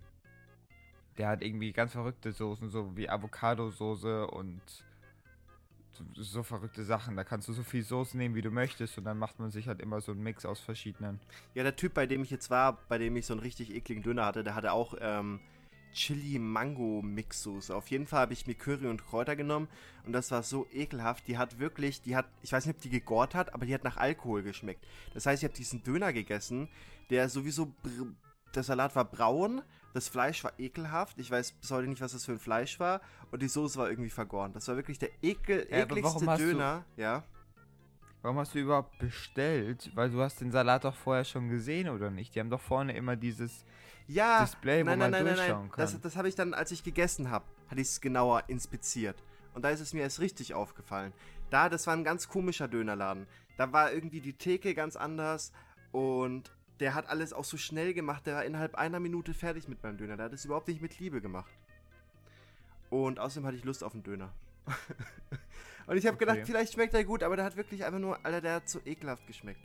der 1.18 1.30
hat 1.30 1.42
irgendwie 1.42 1.72
ganz 1.72 1.92
verrückte 1.94 2.32
Soßen, 2.32 2.70
so 2.70 2.96
wie 2.96 3.10
Avocado-Soße 3.10 4.28
und 4.28 4.62
so 6.16 6.44
verrückte 6.44 6.84
Sachen. 6.84 7.16
Da 7.16 7.24
kannst 7.24 7.48
du 7.48 7.54
so 7.54 7.64
viel 7.64 7.84
Soße 7.84 8.18
nehmen, 8.18 8.36
wie 8.36 8.42
du 8.42 8.52
möchtest 8.52 8.98
und 8.98 9.04
dann 9.04 9.18
macht 9.18 9.40
man 9.40 9.52
sich 9.52 9.68
halt 9.68 9.80
immer 9.80 10.02
so 10.02 10.12
einen 10.12 10.24
Mix 10.24 10.46
aus 10.46 10.60
verschiedenen. 10.60 11.20
Ja, 11.54 11.64
der 11.64 11.76
Typ, 11.76 11.94
bei 11.94 12.06
dem 12.06 12.24
ich 12.24 12.30
jetzt 12.30 12.50
war, 12.50 12.78
bei 12.88 12.98
dem 12.98 13.16
ich 13.16 13.26
so 13.26 13.34
einen 13.34 13.42
richtig 13.42 13.74
ekligen 13.74 14.04
Döner 14.04 14.26
hatte, 14.26 14.44
der 14.44 14.56
hatte 14.56 14.72
auch 14.72 14.96
ähm, 15.00 15.40
Chili-Mango-Mix-Soße. 15.94 17.76
Auf 17.76 17.88
jeden 17.90 18.08
Fall 18.08 18.22
habe 18.22 18.34
ich 18.34 18.48
mir 18.48 18.56
Curry 18.56 18.88
und 18.88 19.06
Kräuter 19.06 19.36
genommen 19.36 19.68
und 20.06 20.14
das 20.14 20.32
war 20.32 20.44
so 20.44 20.68
ekelhaft. 20.72 21.28
Die 21.28 21.38
hat 21.38 21.60
wirklich, 21.60 22.02
die 22.02 22.16
hat, 22.16 22.28
ich 22.42 22.52
weiß 22.52 22.66
nicht, 22.66 22.76
ob 22.76 22.82
die 22.82 22.90
gegort 22.90 23.36
hat, 23.36 23.54
aber 23.54 23.66
die 23.66 23.74
hat 23.74 23.84
nach 23.84 23.98
Alkohol 23.98 24.44
geschmeckt. 24.44 24.86
Das 25.14 25.26
heißt, 25.26 25.44
ich 25.44 25.48
habe 25.48 25.58
diesen 25.58 25.84
Döner 25.84 26.14
gegessen, 26.14 26.70
der 27.10 27.30
sowieso, 27.30 27.74
der 28.56 28.64
Salat 28.64 28.96
war 28.96 29.06
braun 29.06 29.62
das 29.94 30.08
Fleisch 30.08 30.44
war 30.44 30.54
ekelhaft. 30.58 31.20
Ich 31.20 31.30
weiß 31.30 31.54
bis 31.54 31.72
heute 31.72 31.88
nicht, 31.88 32.02
was 32.02 32.14
das 32.14 32.26
für 32.26 32.32
ein 32.34 32.40
Fleisch 32.40 32.80
war. 32.80 33.02
Und 33.32 33.42
die 33.42 33.48
Soße 33.48 33.78
war 33.78 33.90
irgendwie 33.90 34.10
vergoren. 34.10 34.54
Das 34.54 34.68
war 34.68 34.76
wirklich 34.76 35.00
der 35.00 35.10
ekel 35.22 35.68
ja, 35.70 35.80
ekligste 35.80 36.26
Döner. 36.38 36.86
Du, 36.96 37.02
ja. 37.02 37.24
Warum 38.22 38.38
hast 38.38 38.54
du 38.54 38.60
überhaupt 38.60 38.98
bestellt? 39.00 39.92
Weil 39.96 40.12
du 40.12 40.22
hast 40.22 40.40
den 40.42 40.52
Salat 40.52 40.84
doch 40.84 40.96
vorher 40.96 41.26
schon 41.26 41.50
gesehen, 41.50 41.90
oder 41.90 42.10
nicht? 42.10 42.36
Die 42.36 42.40
haben 42.40 42.50
doch 42.50 42.62
vorne 42.62 42.96
immer 42.96 43.16
dieses 43.16 43.66
ja, 44.08 44.42
Display, 44.42 44.84
nein, 44.84 44.86
wo 44.86 45.00
nein, 45.00 45.12
man 45.12 45.12
nein, 45.12 45.36
durchschauen 45.36 45.62
nein, 45.62 45.72
kann. 45.72 45.82
Das, 45.82 46.00
das 46.00 46.16
habe 46.16 46.30
ich 46.30 46.36
dann, 46.36 46.54
als 46.54 46.72
ich 46.72 46.84
gegessen 46.84 47.32
habe, 47.32 47.46
hatte 47.68 47.82
ich 47.82 47.88
es 47.88 48.02
genauer 48.02 48.44
inspiziert. 48.48 49.22
Und 49.54 49.64
da 49.64 49.70
ist 49.70 49.80
es 49.80 49.94
mir 49.94 50.02
erst 50.02 50.20
richtig 50.20 50.54
aufgefallen. 50.54 51.14
Da, 51.50 51.68
das 51.68 51.88
war 51.88 51.96
ein 51.96 52.04
ganz 52.04 52.30
komischer 52.30 52.68
Dönerladen. 52.68 53.28
Da 53.58 53.74
war 53.74 53.92
irgendwie 53.92 54.22
die 54.22 54.34
Theke 54.34 54.74
ganz 54.76 54.96
anders 54.96 55.52
und 55.92 56.52
der 56.82 56.96
hat 56.96 57.08
alles 57.08 57.32
auch 57.32 57.44
so 57.44 57.58
schnell 57.58 57.94
gemacht, 57.94 58.26
der 58.26 58.36
war 58.36 58.44
innerhalb 58.44 58.74
einer 58.74 59.00
Minute 59.00 59.36
fertig 59.36 59.68
mit 59.68 59.84
meinem 59.84 59.98
Döner. 59.98 60.18
Der 60.18 60.26
hat 60.26 60.34
es 60.34 60.46
überhaupt 60.46 60.68
nicht 60.68 60.82
mit 60.82 61.00
Liebe 61.00 61.22
gemacht. 61.22 61.52
Und 62.90 63.20
außerdem 63.20 63.46
hatte 63.46 63.58
ich 63.58 63.64
Lust 63.64 63.84
auf 63.84 63.94
einen 63.94 64.02
Döner. 64.02 64.34
und 65.88 65.96
ich 65.96 66.08
habe 66.08 66.16
okay. 66.16 66.26
gedacht, 66.26 66.40
vielleicht 66.44 66.74
schmeckt 66.74 66.96
er 66.96 67.04
gut, 67.04 67.22
aber 67.22 67.36
der 67.36 67.46
hat 67.46 67.56
wirklich 67.56 67.86
einfach 67.86 68.00
nur, 68.00 68.26
Alter, 68.26 68.42
der 68.42 68.56
hat 68.56 68.68
so 68.68 68.80
ekelhaft 68.84 69.28
geschmeckt. 69.28 69.62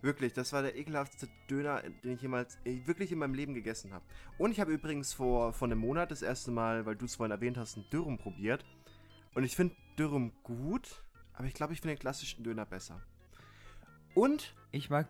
Wirklich, 0.00 0.32
das 0.32 0.52
war 0.52 0.62
der 0.62 0.76
ekelhaftste 0.76 1.28
Döner, 1.50 1.82
den 2.04 2.12
ich 2.12 2.22
jemals, 2.22 2.56
äh, 2.64 2.86
wirklich 2.86 3.10
in 3.10 3.18
meinem 3.18 3.34
Leben 3.34 3.52
gegessen 3.52 3.92
habe. 3.92 4.04
Und 4.38 4.52
ich 4.52 4.60
habe 4.60 4.72
übrigens 4.72 5.12
vor, 5.12 5.52
vor 5.52 5.66
einem 5.66 5.78
Monat 5.78 6.12
das 6.12 6.22
erste 6.22 6.52
Mal, 6.52 6.86
weil 6.86 6.94
du 6.94 7.04
es 7.04 7.16
vorhin 7.16 7.32
erwähnt 7.32 7.58
hast, 7.58 7.76
einen 7.76 7.90
Dürrum 7.90 8.16
probiert. 8.16 8.64
Und 9.34 9.42
ich 9.42 9.56
finde 9.56 9.74
Dürrum 9.98 10.32
gut, 10.44 11.04
aber 11.34 11.48
ich 11.48 11.54
glaube, 11.54 11.72
ich 11.72 11.80
finde 11.80 11.96
den 11.96 12.00
klassischen 12.00 12.44
Döner 12.44 12.64
besser. 12.64 13.02
Und 14.14 14.54
ich 14.70 14.88
mag 14.88 15.08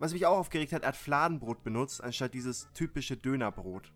was 0.00 0.12
mich 0.12 0.26
auch 0.26 0.38
aufgeregt 0.38 0.72
hat, 0.72 0.82
er 0.82 0.88
hat 0.88 0.96
Fladenbrot 0.96 1.62
benutzt, 1.62 2.02
anstatt 2.02 2.34
dieses 2.34 2.68
typische 2.72 3.16
Dönerbrot. 3.16 3.92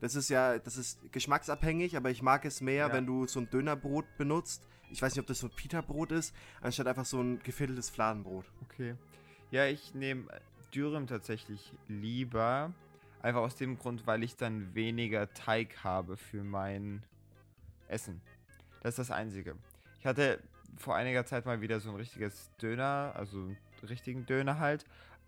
Das 0.00 0.14
ist 0.14 0.30
ja, 0.30 0.58
das 0.58 0.76
ist 0.76 1.12
geschmacksabhängig, 1.12 1.96
aber 1.96 2.10
ich 2.10 2.22
mag 2.22 2.44
es 2.44 2.60
mehr, 2.60 2.86
ja. 2.86 2.92
wenn 2.92 3.04
du 3.04 3.26
so 3.26 3.40
ein 3.40 3.50
Dönerbrot 3.50 4.06
benutzt. 4.16 4.66
Ich 4.90 5.02
weiß 5.02 5.12
nicht, 5.12 5.20
ob 5.20 5.26
das 5.26 5.40
so 5.40 5.48
ein 5.48 5.52
Pita-Brot 5.54 6.12
ist, 6.12 6.34
anstatt 6.62 6.86
einfach 6.86 7.04
so 7.04 7.20
ein 7.20 7.40
gefädeltes 7.42 7.90
Fladenbrot. 7.90 8.46
Okay. 8.62 8.94
Ja, 9.50 9.66
ich 9.66 9.92
nehme 9.94 10.28
Dürüm 10.72 11.06
tatsächlich 11.06 11.72
lieber. 11.88 12.72
Einfach 13.20 13.40
aus 13.40 13.56
dem 13.56 13.76
Grund, 13.76 14.06
weil 14.06 14.22
ich 14.22 14.36
dann 14.36 14.74
weniger 14.74 15.32
Teig 15.34 15.82
habe 15.82 16.16
für 16.16 16.44
mein 16.44 17.02
Essen. 17.88 18.20
Das 18.82 18.90
ist 18.90 18.98
das 18.98 19.10
Einzige. 19.10 19.56
Ich 19.98 20.06
hatte 20.06 20.40
vor 20.76 20.94
einiger 20.94 21.26
Zeit 21.26 21.44
mal 21.44 21.60
wieder 21.60 21.80
so 21.80 21.90
ein 21.90 21.96
richtiges 21.96 22.50
Döner, 22.62 23.12
also 23.16 23.38
einen 23.38 23.56
richtigen 23.82 24.26
Döner 24.26 24.60
halt. 24.60 24.84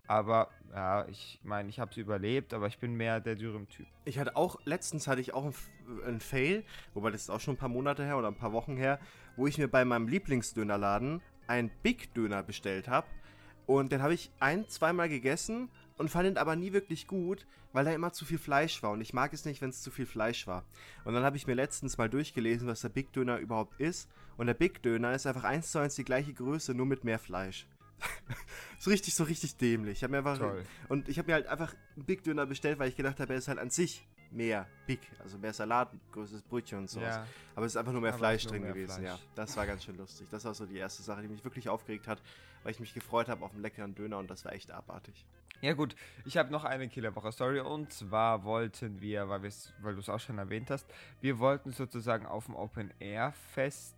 Aber 0.07 0.49
ja, 0.73 1.07
ich 1.07 1.39
meine, 1.43 1.69
ich 1.69 1.79
habe 1.79 1.91
es 1.91 1.97
überlebt, 1.97 2.53
aber 2.53 2.67
ich 2.67 2.79
bin 2.79 2.95
mehr 2.95 3.19
der 3.19 3.35
Dürüm-Typ. 3.35 3.87
Ich 4.05 4.19
hatte 4.19 4.35
auch, 4.35 4.59
letztens 4.65 5.07
hatte 5.07 5.21
ich 5.21 5.33
auch 5.33 5.53
einen 6.05 6.19
Fail, 6.19 6.65
wobei 6.93 7.11
das 7.11 7.23
ist 7.23 7.29
auch 7.29 7.39
schon 7.39 7.55
ein 7.55 7.57
paar 7.57 7.69
Monate 7.69 8.03
her 8.03 8.17
oder 8.17 8.27
ein 8.27 8.35
paar 8.35 8.53
Wochen 8.53 8.77
her, 8.77 8.99
wo 9.35 9.47
ich 9.47 9.57
mir 9.57 9.67
bei 9.67 9.85
meinem 9.85 10.07
Lieblingsdönerladen 10.07 11.21
einen 11.47 11.71
Big 11.83 12.13
Döner 12.13 12.43
bestellt 12.43 12.87
habe. 12.87 13.07
Und 13.65 13.91
den 13.91 14.01
habe 14.01 14.13
ich 14.13 14.31
ein, 14.39 14.67
zweimal 14.67 15.07
gegessen 15.07 15.69
und 15.97 16.09
fand 16.09 16.27
ihn 16.27 16.37
aber 16.37 16.55
nie 16.55 16.73
wirklich 16.73 17.07
gut, 17.07 17.45
weil 17.73 17.85
da 17.85 17.91
immer 17.91 18.11
zu 18.11 18.25
viel 18.25 18.37
Fleisch 18.37 18.81
war. 18.83 18.91
Und 18.91 19.01
ich 19.01 19.13
mag 19.13 19.33
es 19.33 19.45
nicht, 19.45 19.61
wenn 19.61 19.69
es 19.69 19.81
zu 19.81 19.91
viel 19.91 20.05
Fleisch 20.05 20.47
war. 20.47 20.65
Und 21.05 21.13
dann 21.13 21.23
habe 21.23 21.37
ich 21.37 21.47
mir 21.47 21.53
letztens 21.53 21.97
mal 21.97 22.09
durchgelesen, 22.09 22.67
was 22.67 22.81
der 22.81 22.89
Big 22.89 23.13
Döner 23.13 23.37
überhaupt 23.37 23.79
ist. 23.79 24.09
Und 24.37 24.47
der 24.47 24.55
Big 24.55 24.81
Döner 24.81 25.13
ist 25.13 25.27
einfach 25.27 25.43
eins 25.43 25.71
zu 25.71 25.79
eins 25.79 25.95
die 25.95 26.03
gleiche 26.03 26.33
Größe, 26.33 26.73
nur 26.73 26.85
mit 26.85 27.03
mehr 27.03 27.19
Fleisch. 27.19 27.67
so 28.79 28.89
richtig, 28.89 29.15
so 29.15 29.23
richtig 29.23 29.57
dämlich. 29.57 29.99
Ich 29.99 30.03
habe 30.03 30.11
mir 30.11 30.17
einfach. 30.19 30.37
Toll. 30.37 30.63
Und 30.89 31.09
ich 31.09 31.17
habe 31.17 31.27
mir 31.27 31.33
halt 31.33 31.47
einfach 31.47 31.73
einen 31.95 32.05
Big 32.05 32.23
Döner 32.23 32.45
bestellt, 32.45 32.79
weil 32.79 32.89
ich 32.89 32.95
gedacht 32.95 33.19
habe, 33.19 33.33
er 33.33 33.39
ist 33.39 33.47
halt 33.47 33.59
an 33.59 33.69
sich 33.69 34.07
mehr 34.31 34.65
Big, 34.87 34.99
also 35.19 35.37
mehr 35.37 35.53
Salat, 35.53 35.91
größeres 36.11 36.41
Brötchen 36.43 36.79
und 36.79 36.89
sowas. 36.89 37.15
Ja. 37.15 37.27
Aber 37.55 37.65
es 37.65 37.73
ist 37.73 37.77
einfach 37.77 37.91
nur 37.91 38.01
mehr 38.01 38.11
Aber 38.11 38.19
Fleisch 38.19 38.45
drin 38.47 38.61
mehr 38.61 38.71
gewesen, 38.71 39.01
Fleisch. 39.01 39.19
ja. 39.19 39.19
Das 39.35 39.55
war 39.57 39.67
ganz 39.67 39.83
schön 39.83 39.97
lustig. 39.97 40.27
Das 40.31 40.45
war 40.45 40.53
so 40.53 40.65
die 40.65 40.77
erste 40.77 41.03
Sache, 41.03 41.21
die 41.21 41.27
mich 41.27 41.43
wirklich 41.43 41.67
aufgeregt 41.67 42.07
hat, 42.07 42.21
weil 42.63 42.71
ich 42.71 42.79
mich 42.79 42.93
gefreut 42.93 43.27
habe 43.27 43.43
auf 43.43 43.51
einen 43.51 43.61
leckeren 43.61 43.93
Döner 43.93 44.17
und 44.17 44.31
das 44.31 44.45
war 44.45 44.53
echt 44.53 44.71
abartig. 44.71 45.25
Ja 45.59 45.73
gut, 45.73 45.95
ich 46.25 46.37
habe 46.37 46.49
noch 46.51 46.63
eine 46.63 46.87
Killerwoche-Story 46.87 47.59
und 47.59 47.91
zwar 47.91 48.45
wollten 48.45 49.01
wir, 49.01 49.29
weil, 49.29 49.43
weil 49.81 49.93
du 49.93 49.99
es 49.99 50.09
auch 50.09 50.19
schon 50.19 50.37
erwähnt 50.37 50.71
hast, 50.71 50.87
wir 51.19 51.37
wollten 51.37 51.71
sozusagen 51.71 52.25
auf 52.25 52.45
dem 52.45 52.55
Open-Air-Fest 52.55 53.95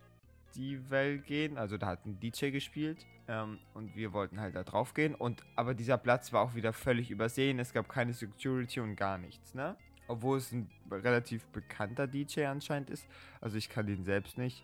Festival 0.54 1.18
gehen. 1.18 1.58
Also 1.58 1.76
da 1.76 1.86
hat 1.88 2.06
ein 2.06 2.18
DJ 2.20 2.50
gespielt 2.50 3.04
ähm, 3.28 3.58
und 3.72 3.96
wir 3.96 4.12
wollten 4.12 4.40
halt 4.40 4.54
da 4.54 4.62
drauf 4.62 4.94
gehen. 4.94 5.14
Und 5.14 5.44
aber 5.56 5.74
dieser 5.74 5.98
Platz 5.98 6.32
war 6.32 6.42
auch 6.42 6.54
wieder 6.54 6.72
völlig 6.72 7.10
übersehen. 7.10 7.58
Es 7.58 7.72
gab 7.72 7.88
keine 7.88 8.12
Security 8.12 8.80
und 8.80 8.96
gar 8.96 9.18
nichts, 9.18 9.54
ne? 9.54 9.76
Obwohl 10.06 10.38
es 10.38 10.52
ein 10.52 10.70
relativ 10.90 11.46
bekannter 11.46 12.06
DJ 12.06 12.44
anscheinend 12.44 12.90
ist. 12.90 13.06
Also 13.40 13.56
ich 13.56 13.70
kann 13.70 13.88
ihn 13.88 14.04
selbst 14.04 14.36
nicht. 14.36 14.62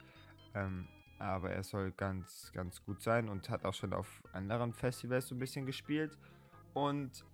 Ähm, 0.54 0.86
aber 1.18 1.50
er 1.50 1.62
soll 1.62 1.92
ganz, 1.92 2.50
ganz 2.54 2.82
gut 2.84 3.02
sein 3.02 3.28
und 3.28 3.50
hat 3.50 3.64
auch 3.64 3.74
schon 3.74 3.92
auf 3.92 4.22
anderen 4.32 4.72
Festivals 4.72 5.28
so 5.28 5.34
ein 5.34 5.38
bisschen 5.38 5.66
gespielt. 5.66 6.16
Und 6.74 7.24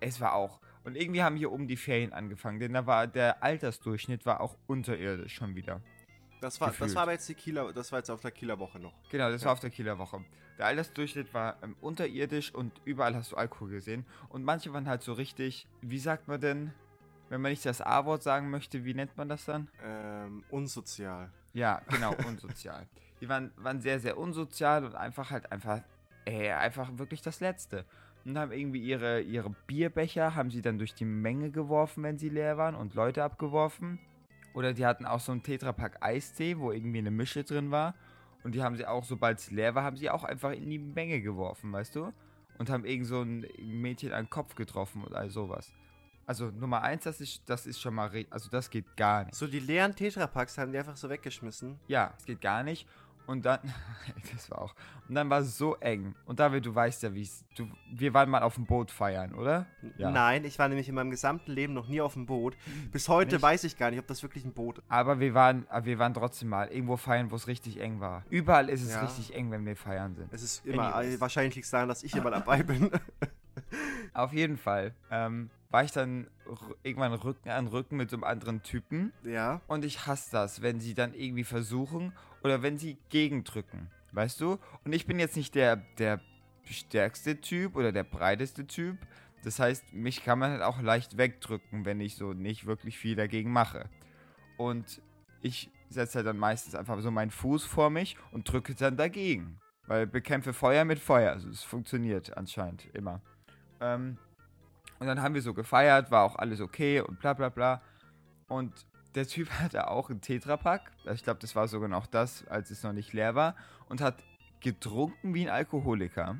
es 0.00 0.20
war 0.20 0.34
auch. 0.34 0.60
Und 0.84 0.96
irgendwie 0.96 1.22
haben 1.22 1.36
hier 1.36 1.52
oben 1.52 1.68
die 1.68 1.76
Ferien 1.76 2.12
angefangen, 2.12 2.58
denn 2.58 2.72
da 2.72 2.86
war 2.86 3.06
der 3.06 3.42
Altersdurchschnitt 3.42 4.26
war 4.26 4.40
auch 4.40 4.56
unterirdisch 4.66 5.34
schon 5.34 5.54
wieder. 5.54 5.80
Das 6.42 6.60
war, 6.60 6.72
das 6.76 6.94
war 6.96 7.02
aber 7.04 7.12
jetzt 7.12 7.28
die 7.28 7.34
Kieler, 7.34 7.72
das 7.72 7.92
war 7.92 8.00
jetzt 8.00 8.10
auf 8.10 8.20
der 8.20 8.32
Kieler 8.32 8.58
Woche 8.58 8.80
noch. 8.80 8.92
Genau, 9.10 9.30
das 9.30 9.42
ja. 9.42 9.46
war 9.46 9.52
auf 9.52 9.60
der 9.60 9.70
Kieler 9.70 9.96
Woche. 9.96 10.24
Der 10.58 10.66
Altersdurchschnitt 10.66 11.32
war 11.32 11.56
ähm, 11.62 11.76
unterirdisch 11.80 12.52
und 12.52 12.72
überall 12.84 13.14
hast 13.14 13.30
du 13.30 13.36
Alkohol 13.36 13.70
gesehen. 13.70 14.04
Und 14.28 14.42
manche 14.42 14.72
waren 14.72 14.88
halt 14.88 15.02
so 15.02 15.12
richtig, 15.12 15.68
wie 15.82 16.00
sagt 16.00 16.26
man 16.26 16.40
denn, 16.40 16.72
wenn 17.28 17.40
man 17.40 17.52
nicht 17.52 17.64
das 17.64 17.80
A-Wort 17.80 18.24
sagen 18.24 18.50
möchte, 18.50 18.84
wie 18.84 18.92
nennt 18.92 19.16
man 19.16 19.28
das 19.28 19.44
dann? 19.44 19.68
Ähm, 19.84 20.42
unsozial. 20.50 21.30
Ja, 21.52 21.80
genau, 21.88 22.12
unsozial. 22.26 22.88
Die 23.20 23.28
waren, 23.28 23.52
waren 23.56 23.80
sehr, 23.80 24.00
sehr 24.00 24.18
unsozial 24.18 24.84
und 24.84 24.96
einfach 24.96 25.30
halt 25.30 25.52
einfach, 25.52 25.80
ey, 26.24 26.50
einfach 26.50 26.90
wirklich 26.98 27.22
das 27.22 27.38
Letzte. 27.38 27.84
und 28.24 28.36
haben 28.36 28.50
irgendwie 28.50 28.82
ihre, 28.82 29.20
ihre 29.20 29.50
Bierbecher, 29.68 30.34
haben 30.34 30.50
sie 30.50 30.60
dann 30.60 30.78
durch 30.78 30.92
die 30.92 31.04
Menge 31.04 31.52
geworfen, 31.52 32.02
wenn 32.02 32.18
sie 32.18 32.30
leer 32.30 32.56
waren 32.58 32.74
und 32.74 32.94
Leute 32.94 33.22
abgeworfen. 33.22 34.00
Oder 34.54 34.72
die 34.74 34.84
hatten 34.86 35.06
auch 35.06 35.20
so 35.20 35.32
einen 35.32 35.42
Tetrapack 35.42 35.98
Eistee, 36.00 36.58
wo 36.58 36.72
irgendwie 36.72 36.98
eine 36.98 37.10
Mische 37.10 37.44
drin 37.44 37.70
war. 37.70 37.94
Und 38.44 38.54
die 38.54 38.62
haben 38.62 38.76
sie 38.76 38.86
auch, 38.86 39.04
sobald 39.04 39.38
es 39.38 39.50
leer 39.50 39.74
war, 39.74 39.84
haben 39.84 39.96
sie 39.96 40.10
auch 40.10 40.24
einfach 40.24 40.50
in 40.52 40.68
die 40.68 40.78
Menge 40.78 41.20
geworfen, 41.20 41.72
weißt 41.72 41.94
du? 41.96 42.12
Und 42.58 42.68
haben 42.70 42.84
irgend 42.84 43.06
so 43.06 43.22
ein 43.22 43.46
Mädchen 43.58 44.12
an 44.12 44.24
den 44.24 44.30
Kopf 44.30 44.54
getroffen 44.54 45.04
oder 45.04 45.16
all 45.18 45.30
sowas. 45.30 45.72
Also 46.26 46.50
Nummer 46.50 46.82
eins, 46.82 47.04
das 47.04 47.20
ist, 47.20 47.42
das 47.48 47.66
ist 47.66 47.80
schon 47.80 47.94
mal, 47.94 48.08
re- 48.08 48.26
also 48.30 48.48
das 48.50 48.70
geht 48.70 48.96
gar 48.96 49.24
nicht. 49.24 49.34
So 49.34 49.46
die 49.46 49.58
leeren 49.58 49.94
Tetrapacks 49.94 50.56
haben 50.58 50.70
die 50.70 50.78
einfach 50.78 50.96
so 50.96 51.08
weggeschmissen. 51.08 51.78
Ja, 51.88 52.14
es 52.16 52.24
geht 52.24 52.40
gar 52.40 52.62
nicht. 52.62 52.86
Und 53.26 53.44
dann, 53.44 53.60
das 54.32 54.50
war 54.50 54.62
auch, 54.62 54.74
und 55.08 55.14
dann 55.14 55.30
war 55.30 55.38
es 55.40 55.56
so 55.56 55.76
eng. 55.76 56.14
Und 56.26 56.40
David, 56.40 56.66
du 56.66 56.74
weißt 56.74 57.02
ja, 57.04 57.14
wie 57.14 57.22
es, 57.22 57.44
wir 57.92 58.12
waren 58.14 58.28
mal 58.28 58.42
auf 58.42 58.56
dem 58.56 58.66
Boot 58.66 58.90
feiern, 58.90 59.34
oder? 59.34 59.66
Ja. 59.96 60.10
Nein, 60.10 60.44
ich 60.44 60.58
war 60.58 60.68
nämlich 60.68 60.88
in 60.88 60.94
meinem 60.94 61.10
gesamten 61.10 61.52
Leben 61.52 61.72
noch 61.72 61.86
nie 61.88 62.00
auf 62.00 62.14
dem 62.14 62.26
Boot. 62.26 62.56
Bis 62.90 63.08
heute 63.08 63.36
Nicht? 63.36 63.42
weiß 63.42 63.64
ich 63.64 63.76
gar 63.76 63.90
nicht, 63.90 64.00
ob 64.00 64.06
das 64.06 64.22
wirklich 64.22 64.44
ein 64.44 64.52
Boot 64.52 64.78
ist. 64.78 64.84
Aber 64.88 65.20
wir 65.20 65.34
waren, 65.34 65.66
aber 65.68 65.86
wir 65.86 65.98
waren 65.98 66.14
trotzdem 66.14 66.48
mal 66.48 66.68
irgendwo 66.68 66.96
feiern, 66.96 67.30
wo 67.30 67.36
es 67.36 67.46
richtig 67.46 67.78
eng 67.80 68.00
war. 68.00 68.24
Überall 68.30 68.68
ist 68.68 68.82
es 68.82 68.90
Ja. 68.92 69.02
richtig 69.02 69.34
eng, 69.34 69.50
wenn 69.50 69.64
wir 69.66 69.76
feiern 69.76 70.14
sind. 70.14 70.32
Es 70.32 70.42
ist 70.42 70.66
immer, 70.66 70.94
Anyways. 70.94 71.14
äh, 71.16 71.20
wahrscheinlich 71.20 71.54
liegt 71.54 71.64
es 71.66 71.70
daran, 71.70 71.88
dass 71.88 72.02
ich 72.02 72.14
immer 72.16 72.30
dabei 72.30 72.62
bin. 72.62 72.90
Auf 74.14 74.32
jeden 74.32 74.56
Fall 74.56 74.94
ähm, 75.10 75.48
war 75.72 75.82
ich 75.82 75.90
dann 75.90 76.28
irgendwann 76.82 77.14
Rücken 77.14 77.48
an 77.48 77.66
Rücken 77.66 77.96
mit 77.96 78.10
so 78.10 78.16
einem 78.16 78.24
anderen 78.24 78.62
Typen. 78.62 79.12
ja. 79.24 79.60
Und 79.66 79.84
ich 79.84 80.06
hasse 80.06 80.30
das, 80.30 80.62
wenn 80.62 80.80
sie 80.80 80.94
dann 80.94 81.14
irgendwie 81.14 81.44
versuchen 81.44 82.12
oder 82.44 82.62
wenn 82.62 82.78
sie 82.78 82.98
gegendrücken. 83.08 83.90
Weißt 84.12 84.40
du? 84.40 84.58
Und 84.84 84.92
ich 84.92 85.06
bin 85.06 85.18
jetzt 85.18 85.34
nicht 85.34 85.54
der, 85.54 85.76
der 85.98 86.20
stärkste 86.64 87.40
Typ 87.40 87.74
oder 87.74 87.90
der 87.90 88.04
breiteste 88.04 88.66
Typ. 88.66 88.98
Das 89.44 89.58
heißt, 89.58 89.94
mich 89.94 90.22
kann 90.22 90.38
man 90.38 90.52
halt 90.52 90.62
auch 90.62 90.80
leicht 90.82 91.16
wegdrücken, 91.16 91.86
wenn 91.86 92.00
ich 92.00 92.16
so 92.16 92.34
nicht 92.34 92.66
wirklich 92.66 92.98
viel 92.98 93.16
dagegen 93.16 93.50
mache. 93.50 93.88
Und 94.58 95.00
ich 95.40 95.70
setze 95.88 96.18
halt 96.18 96.26
dann 96.26 96.38
meistens 96.38 96.74
einfach 96.74 97.00
so 97.00 97.10
meinen 97.10 97.30
Fuß 97.30 97.64
vor 97.64 97.88
mich 97.88 98.16
und 98.30 98.50
drücke 98.50 98.74
dann 98.74 98.98
dagegen. 98.98 99.58
Weil 99.86 100.06
bekämpfe 100.06 100.52
Feuer 100.52 100.84
mit 100.84 100.98
Feuer. 100.98 101.32
Also 101.32 101.48
es 101.48 101.62
funktioniert 101.62 102.36
anscheinend 102.36 102.94
immer. 102.94 103.22
Ähm, 103.80 104.18
und 105.02 105.08
dann 105.08 105.20
haben 105.20 105.34
wir 105.34 105.42
so 105.42 105.52
gefeiert, 105.52 106.12
war 106.12 106.22
auch 106.22 106.36
alles 106.36 106.60
okay 106.60 107.00
und 107.00 107.18
bla 107.18 107.32
bla 107.32 107.48
bla. 107.48 107.82
Und 108.46 108.86
der 109.16 109.26
Typ 109.26 109.50
hatte 109.60 109.88
auch 109.88 110.10
einen 110.10 110.20
Tetrapack. 110.20 110.92
Also 111.04 111.14
Ich 111.14 111.24
glaube, 111.24 111.40
das 111.40 111.56
war 111.56 111.66
sogar 111.66 111.88
noch 111.88 112.06
das, 112.06 112.46
als 112.46 112.70
es 112.70 112.84
noch 112.84 112.92
nicht 112.92 113.12
leer 113.12 113.34
war. 113.34 113.56
Und 113.88 114.00
hat 114.00 114.22
getrunken 114.60 115.34
wie 115.34 115.42
ein 115.42 115.48
Alkoholiker. 115.48 116.36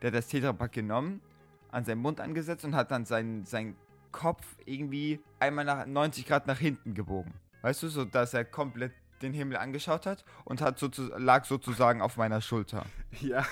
Der 0.00 0.12
hat 0.12 0.14
das 0.14 0.28
Tetrapack 0.28 0.70
genommen, 0.70 1.22
an 1.72 1.84
seinen 1.84 2.02
Mund 2.02 2.20
angesetzt 2.20 2.64
und 2.64 2.76
hat 2.76 2.92
dann 2.92 3.04
seinen, 3.04 3.46
seinen 3.46 3.74
Kopf 4.12 4.46
irgendwie 4.64 5.18
einmal 5.40 5.64
nach 5.64 5.84
90 5.84 6.24
Grad 6.24 6.46
nach 6.46 6.60
hinten 6.60 6.94
gebogen. 6.94 7.34
Weißt 7.62 7.82
du, 7.82 7.88
so 7.88 8.04
dass 8.04 8.32
er 8.32 8.44
komplett 8.44 8.92
den 9.22 9.32
Himmel 9.32 9.56
angeschaut 9.56 10.06
hat 10.06 10.24
und 10.44 10.60
hat 10.60 10.78
sozu 10.78 11.08
lag 11.16 11.46
sozusagen 11.46 12.00
auf 12.00 12.16
meiner 12.16 12.40
Schulter. 12.40 12.86
Ja. 13.20 13.44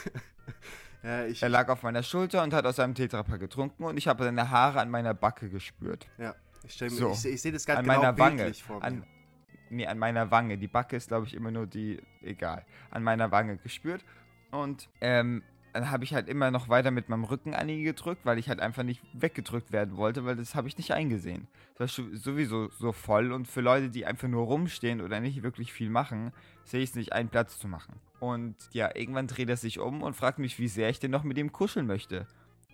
Ja, 1.02 1.26
ich, 1.26 1.42
Er 1.42 1.49
lag 1.49 1.68
auf 1.68 1.82
meiner 1.82 2.02
Schulter 2.02 2.42
und 2.42 2.54
hat 2.54 2.64
aus 2.66 2.76
seinem 2.76 2.94
Tetrapack 2.94 3.40
getrunken 3.40 3.85
und 3.85 3.97
ich 3.97 4.09
habe 4.09 4.25
seine 4.25 4.50
Haare 4.50 4.80
an 4.80 4.90
meiner 4.90 5.14
Backe 5.14 5.49
gespürt. 5.49 6.06
ja, 6.18 6.35
ich, 6.64 6.80
mir, 6.80 6.90
So. 6.90 7.12
ich, 7.12 7.25
ich 7.26 7.42
sehe 7.42 7.52
das 7.52 7.66
gerade 7.66 7.80
an 7.80 7.85
genau 7.85 7.99
meiner 8.00 8.18
Wange. 8.18 8.54
vor 8.54 8.76
mir. 8.76 8.85
An, 8.85 9.04
nee, 9.71 9.87
an 9.87 9.99
meiner 9.99 10.30
Wange. 10.30 10.59
Die 10.59 10.68
Backe 10.68 10.97
ist, 10.97 11.09
glaube 11.09 11.26
ich, 11.26 11.35
immer 11.35 11.50
nur 11.50 11.66
die, 11.66 12.00
egal, 12.21 12.64
an 12.90 13.02
meiner 13.02 13.30
Wange 13.30 13.56
gespürt. 13.56 14.04
Und 14.50 14.88
ähm, 15.00 15.42
dann 15.73 15.91
habe 15.91 16.05
ich 16.05 16.14
halt 16.14 16.29
immer 16.29 16.50
noch 16.50 16.69
weiter 16.69 16.91
mit 16.91 17.09
meinem 17.09 17.25
Rücken 17.25 17.55
an 17.55 17.69
ihn 17.69 17.85
gedrückt, 17.85 18.25
weil 18.25 18.38
ich 18.38 18.49
halt 18.49 18.61
einfach 18.61 18.83
nicht 18.83 19.02
weggedrückt 19.14 19.73
werden 19.73 19.97
wollte, 19.97 20.25
weil 20.25 20.37
das 20.37 20.55
habe 20.55 20.69
ich 20.69 20.76
nicht 20.76 20.93
eingesehen. 20.93 21.49
Das 21.79 21.99
war 21.99 22.07
sowieso 22.14 22.69
so 22.71 22.93
voll 22.93 23.33
und 23.33 23.49
für 23.49 23.62
Leute, 23.62 23.88
die 23.88 24.05
einfach 24.05 24.29
nur 24.29 24.45
rumstehen 24.45 25.00
oder 25.00 25.21
nicht 25.21 25.43
wirklich 25.43 25.73
viel 25.73 25.88
machen, 25.88 26.33
sehe 26.64 26.83
ich 26.83 26.91
es 26.91 26.97
nicht, 26.97 27.12
einen 27.12 27.31
Platz 27.31 27.59
zu 27.59 27.69
machen. 27.69 28.00
Und 28.21 28.57
ja, 28.73 28.95
irgendwann 28.95 29.26
dreht 29.26 29.49
er 29.49 29.57
sich 29.57 29.79
um 29.79 30.02
und 30.02 30.14
fragt 30.14 30.38
mich, 30.38 30.59
wie 30.59 30.69
sehr 30.69 30.91
ich 30.91 31.00
denn 31.00 31.11
noch 31.11 31.25
mit 31.25 31.38
ihm 31.38 31.52
kuscheln 31.52 31.87
möchte. 31.87 32.26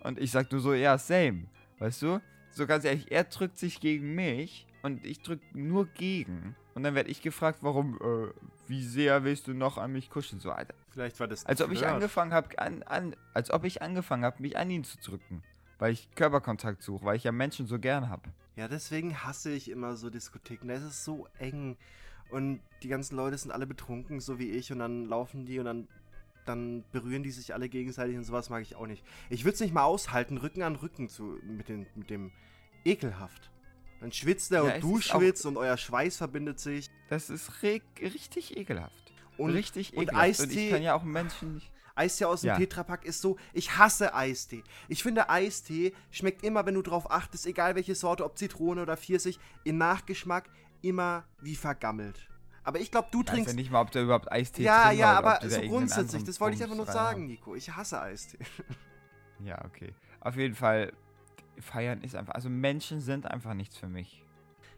Und 0.03 0.19
ich 0.19 0.31
sag 0.31 0.51
nur 0.51 0.61
so, 0.61 0.75
ja, 0.75 0.99
same. 0.99 1.47
Weißt 1.79 2.03
du? 2.03 2.21
So 2.51 2.67
ganz 2.67 2.85
ehrlich, 2.85 3.11
er 3.11 3.25
drückt 3.25 3.59
sich 3.59 3.81
gegen 3.81 4.15
mich 4.15 4.67
und 4.83 5.07
ich 5.07 5.23
drück 5.23 5.41
nur 5.55 5.87
gegen. 5.87 6.57
Und 6.79 6.85
dann 6.85 6.95
werde 6.95 7.11
ich 7.11 7.23
gefragt, 7.23 7.59
warum, 7.63 7.97
äh, 7.97 8.33
wie 8.69 8.85
sehr 8.85 9.25
willst 9.25 9.49
du 9.49 9.53
noch 9.53 9.79
an 9.79 9.91
mich 9.91 10.11
kuscheln? 10.11 10.39
So, 10.39 10.53
Alter. 10.53 10.75
Vielleicht 10.91 11.19
war 11.19 11.27
das. 11.27 11.45
Als 11.45 11.61
ob 11.61 11.73
ich 11.73 11.85
angefangen 11.85 12.33
habe, 12.33 12.57
an, 12.57 12.85
an, 12.85 13.17
als 13.35 13.51
ob 13.51 13.65
ich 13.65 13.83
angefangen 13.83 14.25
habe, 14.25 14.41
mich 14.41 14.57
an 14.57 14.71
ihn 14.71 14.85
zu 14.85 14.97
drücken. 14.99 15.43
Weil 15.81 15.93
ich 15.93 16.09
Körperkontakt 16.15 16.85
suche, 16.85 17.05
weil 17.05 17.17
ich 17.17 17.25
ja 17.25 17.33
Menschen 17.33 17.67
so 17.67 17.81
gern 17.81 18.09
habe. 18.09 18.31
Ja, 18.55 18.69
deswegen 18.69 19.25
hasse 19.25 19.51
ich 19.51 19.73
immer 19.73 19.97
so 19.97 20.09
Diskotheken. 20.09 20.69
Da 20.69 20.75
ist 20.75 20.85
es 20.85 21.05
so 21.05 21.27
eng. 21.41 21.77
Und 22.31 22.61
die 22.85 22.89
ganzen 22.89 23.17
Leute 23.17 23.37
sind 23.37 23.51
alle 23.51 23.67
betrunken, 23.67 24.21
so 24.21 24.39
wie 24.39 24.51
ich. 24.53 24.71
Und 24.71 24.79
dann 24.79 25.07
laufen 25.07 25.47
die 25.47 25.59
und 25.59 25.65
dann, 25.65 25.89
dann 26.47 26.85
berühren 26.93 27.25
die 27.25 27.33
sich 27.33 27.55
alle 27.55 27.69
gegenseitig 27.69 28.17
und 28.17 28.23
sowas 28.23 28.51
mag 28.51 28.63
ich 28.63 28.77
auch 28.77 28.87
nicht. 28.87 29.05
Ich 29.31 29.43
würde 29.45 29.55
es 29.55 29.61
nicht 29.61 29.75
mal 29.75 29.83
aushalten, 29.83 30.37
Rücken 30.37 30.63
an 30.63 30.77
Rücken 30.77 31.09
zu, 31.09 31.41
mit, 31.43 31.69
den, 31.69 31.89
mit 31.97 32.09
dem 32.09 32.31
ekelhaft. 32.85 33.51
Dann 34.01 34.13
schwitzt 34.13 34.53
er 34.53 34.65
Ja, 34.65 34.75
und 34.75 34.81
du 34.83 35.01
schwitzt 35.01 35.45
und 35.47 35.57
euer 35.57 35.77
Schweiß 35.77 36.17
verbindet 36.17 36.61
sich. 36.61 36.89
Das 37.09 37.31
ist 37.31 37.63
richtig 37.63 38.57
ekelhaft. 38.57 39.13
Und, 39.37 39.51
richtig 39.51 39.97
und 39.97 40.05
ekelhaft. 40.05 40.41
Und 40.41 40.47
Eistee- 40.47 40.67
ich 40.67 40.71
kann 40.73 40.83
ja 40.83 40.95
auch 40.95 41.03
Menschen 41.03 41.55
nicht. 41.55 41.71
Eistee 41.97 42.27
aus 42.27 42.43
dem 42.43 42.49
Ja. 42.49 42.57
Tetrapack 42.57 43.05
ist 43.05 43.21
so, 43.21 43.37
ich 43.53 43.77
hasse 43.77 44.15
Eistee. 44.15 44.63
Ich 44.87 45.03
finde 45.03 45.29
Eistee 45.31 45.93
schmeckt 46.13 46.45
immer, 46.45 46.65
wenn 46.65 46.75
du 46.75 46.83
drauf 46.83 47.11
achtest, 47.11 47.45
egal 47.45 47.75
welche 47.75 47.97
Sorte, 47.97 48.25
ob 48.25 48.39
Zitrone 48.39 48.83
oder 48.83 48.97
Pfirsich, 48.97 49.41
im 49.65 49.79
Nachgeschmack 49.79 50.49
immer 50.81 51.25
wie 51.41 51.57
vergammelt. 51.57 52.29
Aber 52.63 52.79
ich 52.79 52.93
glaube, 52.93 53.09
du 53.11 53.23
Ich 53.23 53.27
weiß 53.27 53.35
trinkst 53.35 53.53
ja 53.55 53.57
nicht 53.57 53.73
mal, 53.73 53.81
ob 53.81 53.91
da 53.91 54.01
überhaupt 54.01 54.31
Eistee 54.31 54.63
Ja, 54.63 54.91
drin 54.91 54.99
ja, 54.99 55.19
ob 55.19 55.27
aber 55.27 55.49
so 55.51 55.61
grundsätzlich, 55.63 56.23
das 56.23 56.41
wollte 56.41 56.57
ich 56.57 56.63
einfach 56.63 56.77
nur 56.77 56.87
sagen. 56.87 57.27
Nico. 57.27 57.57
Ich 57.57 57.75
hasse 57.75 58.01
Eistee. 58.01 58.39
Ja, 59.45 59.65
okay. 59.65 59.95
Auf 60.21 60.37
jeden 60.37 60.55
Fall, 60.57 60.93
feiern 61.61 62.03
ist 62.03 62.15
einfach, 62.15 62.35
also 62.35 62.49
Menschen 62.49 63.01
sind 63.01 63.27
einfach 63.27 63.55
nichts 63.55 63.77
für 63.77 63.89
mich. 63.89 64.23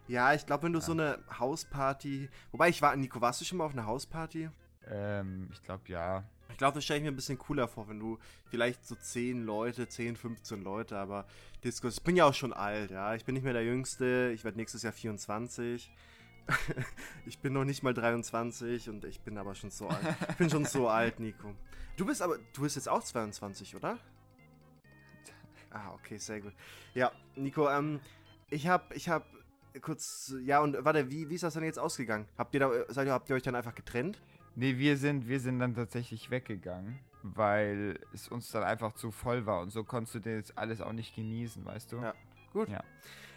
Ja, 0.07 0.33
ich 0.33 0.45
glaube, 0.45 0.63
wenn 0.63 0.73
du 0.73 0.81
so 0.81 0.91
eine 0.91 1.19
Hausparty. 1.39 2.29
Wobei 2.51 2.69
ich 2.69 2.81
war, 2.81 2.95
Nico, 2.95 3.21
warst 3.21 3.39
du 3.39 3.45
schon 3.45 3.59
mal 3.59 3.65
auf 3.65 3.73
einer 3.73 3.85
Hausparty? 3.85 4.49
Ähm, 4.89 5.49
ich 5.53 5.63
glaube 5.63 5.83
ja. 5.87 6.23
Ich 6.49 6.57
glaube, 6.57 6.75
das 6.75 6.83
stelle 6.83 6.99
ich 6.99 7.03
mir 7.03 7.11
ein 7.11 7.15
bisschen 7.15 7.37
cooler 7.37 7.67
vor, 7.67 7.87
wenn 7.87 7.99
du 7.99 8.19
vielleicht 8.49 8.85
so 8.85 8.95
10 8.95 9.45
Leute, 9.45 9.87
10, 9.87 10.17
15 10.17 10.61
Leute, 10.63 10.97
aber 10.97 11.25
Discos. 11.63 11.97
Ich 11.97 12.03
bin 12.03 12.17
ja 12.17 12.25
auch 12.25 12.33
schon 12.33 12.51
alt, 12.51 12.91
ja. 12.91 13.15
Ich 13.15 13.23
bin 13.23 13.35
nicht 13.35 13.43
mehr 13.43 13.53
der 13.53 13.63
Jüngste. 13.63 14.31
Ich 14.33 14.43
werde 14.43 14.57
nächstes 14.57 14.83
Jahr 14.83 14.93
24. 14.93 15.89
ich 17.25 17.39
bin 17.39 17.53
noch 17.53 17.63
nicht 17.63 17.83
mal 17.83 17.93
23 17.93 18.89
und 18.89 19.05
ich 19.05 19.21
bin 19.21 19.37
aber 19.37 19.55
schon 19.55 19.71
so 19.71 19.87
alt. 19.87 20.15
Ich 20.29 20.35
bin 20.35 20.49
schon 20.49 20.65
so 20.65 20.87
alt, 20.89 21.19
Nico. 21.19 21.53
Du 21.95 22.05
bist 22.05 22.21
aber, 22.21 22.37
du 22.53 22.61
bist 22.61 22.75
jetzt 22.75 22.89
auch 22.89 23.03
22, 23.03 23.75
oder? 23.75 23.97
Ah, 25.71 25.93
okay, 25.93 26.17
sehr 26.17 26.41
gut. 26.41 26.53
Ja, 26.93 27.11
Nico, 27.35 27.69
ähm, 27.69 27.99
ich 28.49 28.67
hab, 28.67 28.93
ich 28.95 29.07
hab 29.09 29.25
kurz, 29.81 30.33
ja, 30.43 30.59
und 30.59 30.77
warte, 30.83 31.09
wie, 31.09 31.29
wie 31.29 31.35
ist 31.35 31.43
das 31.43 31.53
denn 31.53 31.63
jetzt 31.63 31.79
ausgegangen? 31.79 32.27
Habt 32.37 32.53
ihr 32.53 32.59
da, 32.59 32.71
seid 32.89 33.07
ihr, 33.07 33.13
habt 33.13 33.29
ihr 33.29 33.35
euch 33.35 33.43
dann 33.43 33.55
einfach 33.55 33.75
getrennt? 33.75 34.21
Nee, 34.55 34.77
wir 34.77 34.97
sind, 34.97 35.27
wir 35.29 35.39
sind 35.39 35.59
dann 35.59 35.73
tatsächlich 35.75 36.29
weggegangen, 36.29 36.99
weil 37.23 37.97
es 38.13 38.27
uns 38.27 38.51
dann 38.51 38.63
einfach 38.63 38.93
zu 38.95 39.11
voll 39.11 39.45
war 39.45 39.61
und 39.61 39.69
so 39.69 39.83
konntest 39.85 40.15
du 40.15 40.19
das 40.19 40.57
alles 40.57 40.81
auch 40.81 40.91
nicht 40.91 41.15
genießen, 41.15 41.63
weißt 41.63 41.93
du? 41.93 42.01
Ja. 42.01 42.13
Gut. 42.51 42.67
Ja. 42.67 42.83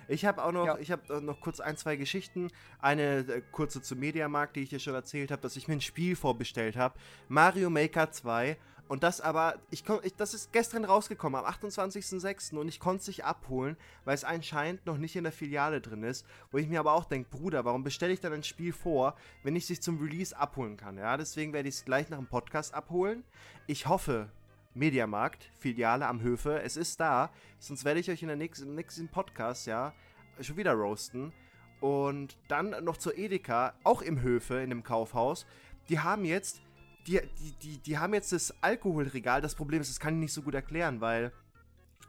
Ich 0.08 0.24
habe 0.26 0.42
auch 0.44 0.52
noch, 0.52 0.66
Ja. 0.66 0.78
ich 0.78 0.90
habe 0.90 1.22
noch 1.22 1.40
kurz 1.40 1.60
ein, 1.60 1.76
zwei 1.76 1.96
Geschichten. 1.96 2.50
Eine 2.80 3.18
äh, 3.20 3.42
kurze 3.52 3.80
zu 3.80 3.96
Mediamarkt, 3.96 4.56
die 4.56 4.60
ich 4.60 4.68
dir 4.70 4.78
schon 4.80 4.94
erzählt 4.94 5.30
habe, 5.30 5.40
dass 5.40 5.56
ich 5.56 5.68
mir 5.68 5.74
ein 5.74 5.80
Spiel 5.80 6.16
vorbestellt 6.16 6.76
habe. 6.76 6.98
Mario 7.28 7.70
Maker 7.70 8.10
2. 8.10 8.56
Und 8.86 9.02
das 9.02 9.20
aber, 9.20 9.58
ich, 9.70 9.82
ich 10.02 10.14
das 10.14 10.34
ist 10.34 10.52
gestern 10.52 10.84
rausgekommen, 10.84 11.42
am 11.42 11.50
28.06. 11.50 12.54
und 12.56 12.68
ich 12.68 12.80
konnte 12.80 13.00
es 13.00 13.06
nicht 13.06 13.24
abholen, 13.24 13.76
weil 14.04 14.14
es 14.14 14.24
anscheinend 14.24 14.84
noch 14.84 14.98
nicht 14.98 15.16
in 15.16 15.24
der 15.24 15.32
Filiale 15.32 15.80
drin 15.80 16.02
ist. 16.02 16.26
Wo 16.50 16.58
ich 16.58 16.68
mir 16.68 16.80
aber 16.80 16.92
auch 16.92 17.06
denke, 17.06 17.30
Bruder, 17.30 17.64
warum 17.64 17.82
bestelle 17.82 18.12
ich 18.12 18.20
dann 18.20 18.34
ein 18.34 18.42
Spiel 18.42 18.72
vor, 18.72 19.16
wenn 19.42 19.56
ich 19.56 19.70
es 19.70 19.80
zum 19.80 20.00
Release 20.00 20.36
abholen 20.36 20.76
kann? 20.76 20.98
Ja, 20.98 21.16
deswegen 21.16 21.54
werde 21.54 21.68
ich 21.68 21.76
es 21.76 21.84
gleich 21.84 22.10
nach 22.10 22.18
dem 22.18 22.26
Podcast 22.26 22.74
abholen. 22.74 23.24
Ich 23.66 23.86
hoffe, 23.86 24.30
Mediamarkt, 24.74 25.50
Filiale 25.56 26.06
am 26.06 26.20
Höfe, 26.20 26.60
es 26.60 26.76
ist 26.76 27.00
da. 27.00 27.30
Sonst 27.58 27.84
werde 27.84 28.00
ich 28.00 28.10
euch 28.10 28.22
in 28.22 28.28
der 28.28 28.36
nächsten, 28.36 28.68
im 28.68 28.74
nächsten 28.74 29.08
Podcast, 29.08 29.66
ja, 29.66 29.94
schon 30.40 30.56
wieder 30.56 30.72
roasten. 30.72 31.32
Und 31.80 32.36
dann 32.48 32.84
noch 32.84 32.96
zur 32.96 33.16
Edeka, 33.16 33.74
auch 33.84 34.02
im 34.02 34.20
Höfe, 34.20 34.56
in 34.56 34.70
dem 34.70 34.82
Kaufhaus. 34.82 35.46
Die 35.88 36.00
haben 36.00 36.24
jetzt, 36.24 36.60
die, 37.06 37.20
die, 37.38 37.52
die, 37.62 37.78
die 37.78 37.98
haben 37.98 38.14
jetzt 38.14 38.32
das 38.32 38.54
Alkoholregal. 38.62 39.40
Das 39.40 39.54
Problem 39.54 39.80
ist, 39.80 39.90
das 39.90 40.00
kann 40.00 40.14
ich 40.14 40.20
nicht 40.20 40.32
so 40.32 40.42
gut 40.42 40.54
erklären, 40.54 41.00
weil 41.00 41.32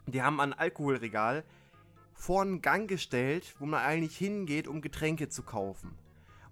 die 0.08 0.22
haben 0.22 0.40
ein 0.40 0.54
Alkoholregal 0.54 1.44
vor 2.14 2.42
einen 2.42 2.62
Gang 2.62 2.88
gestellt, 2.88 3.56
wo 3.60 3.66
man 3.66 3.82
eigentlich 3.82 4.18
hingeht, 4.18 4.68
um 4.68 4.82
Getränke 4.82 5.30
zu 5.30 5.44
kaufen. 5.44 5.92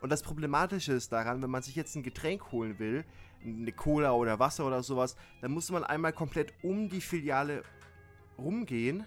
Und 0.02 0.10
das 0.12 0.22
Problematische 0.22 0.92
ist 0.92 1.14
daran, 1.14 1.42
wenn 1.42 1.50
man 1.50 1.64
sich 1.64 1.76
jetzt 1.76 1.96
ein 1.96 2.04
Getränk 2.04 2.52
holen 2.52 2.78
will, 2.80 3.06
eine 3.46 3.72
Cola 3.72 4.12
oder 4.12 4.40
Wasser 4.40 4.66
oder 4.68 4.84
sowas, 4.84 5.16
dann 5.42 5.52
muss 5.52 5.72
man 5.72 5.84
einmal 5.84 6.12
komplett 6.12 6.54
um 6.62 6.90
die 6.90 7.00
Filiale 7.00 7.64
rumgehen. 8.38 9.06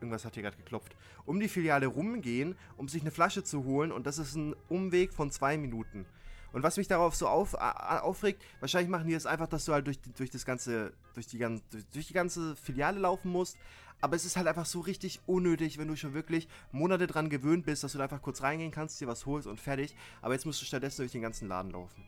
Irgendwas 0.00 0.24
hat 0.24 0.34
hier 0.34 0.44
gerade 0.44 0.56
geklopft. 0.56 0.94
Um 1.24 1.40
die 1.40 1.48
Filiale 1.48 1.86
rumgehen, 1.86 2.56
um 2.76 2.88
sich 2.88 3.02
eine 3.02 3.10
Flasche 3.10 3.42
zu 3.42 3.64
holen. 3.64 3.90
Und 3.90 4.06
das 4.06 4.18
ist 4.18 4.36
ein 4.36 4.54
Umweg 4.68 5.12
von 5.12 5.30
zwei 5.30 5.56
Minuten. 5.56 6.06
Und 6.54 6.62
was 6.62 6.76
mich 6.78 6.88
darauf 6.88 7.14
so 7.14 7.28
auf, 7.28 7.52
aufregt, 7.54 8.42
wahrscheinlich 8.60 8.88
machen 8.88 9.06
die 9.08 9.12
das 9.14 9.26
einfach, 9.26 9.48
dass 9.48 9.64
du 9.66 9.72
halt 9.72 9.86
durch, 9.86 9.98
durch 10.16 10.30
das 10.30 10.44
ganze, 10.46 10.92
durch 11.14 11.26
die, 11.26 11.38
ganze, 11.38 11.62
durch, 11.70 11.84
durch 11.92 12.06
die 12.06 12.14
ganze 12.14 12.56
Filiale 12.56 12.98
laufen 13.00 13.30
musst. 13.30 13.56
Aber 14.00 14.16
es 14.16 14.24
ist 14.24 14.36
halt 14.36 14.46
einfach 14.46 14.66
so 14.66 14.80
richtig 14.80 15.20
unnötig, 15.26 15.78
wenn 15.78 15.88
du 15.88 15.96
schon 15.96 16.14
wirklich 16.14 16.46
Monate 16.72 17.06
dran 17.06 17.28
gewöhnt 17.28 17.64
bist, 17.66 17.84
dass 17.84 17.92
du 17.92 17.98
da 17.98 18.04
einfach 18.04 18.22
kurz 18.22 18.42
reingehen 18.42 18.70
kannst, 18.70 19.00
dir 19.00 19.08
was 19.08 19.26
holst 19.26 19.46
und 19.46 19.60
fertig. 19.60 19.94
Aber 20.22 20.34
jetzt 20.34 20.46
musst 20.46 20.60
du 20.62 20.64
stattdessen 20.66 21.02
durch 21.02 21.12
den 21.12 21.22
ganzen 21.22 21.48
Laden 21.48 21.70
laufen. 21.72 22.04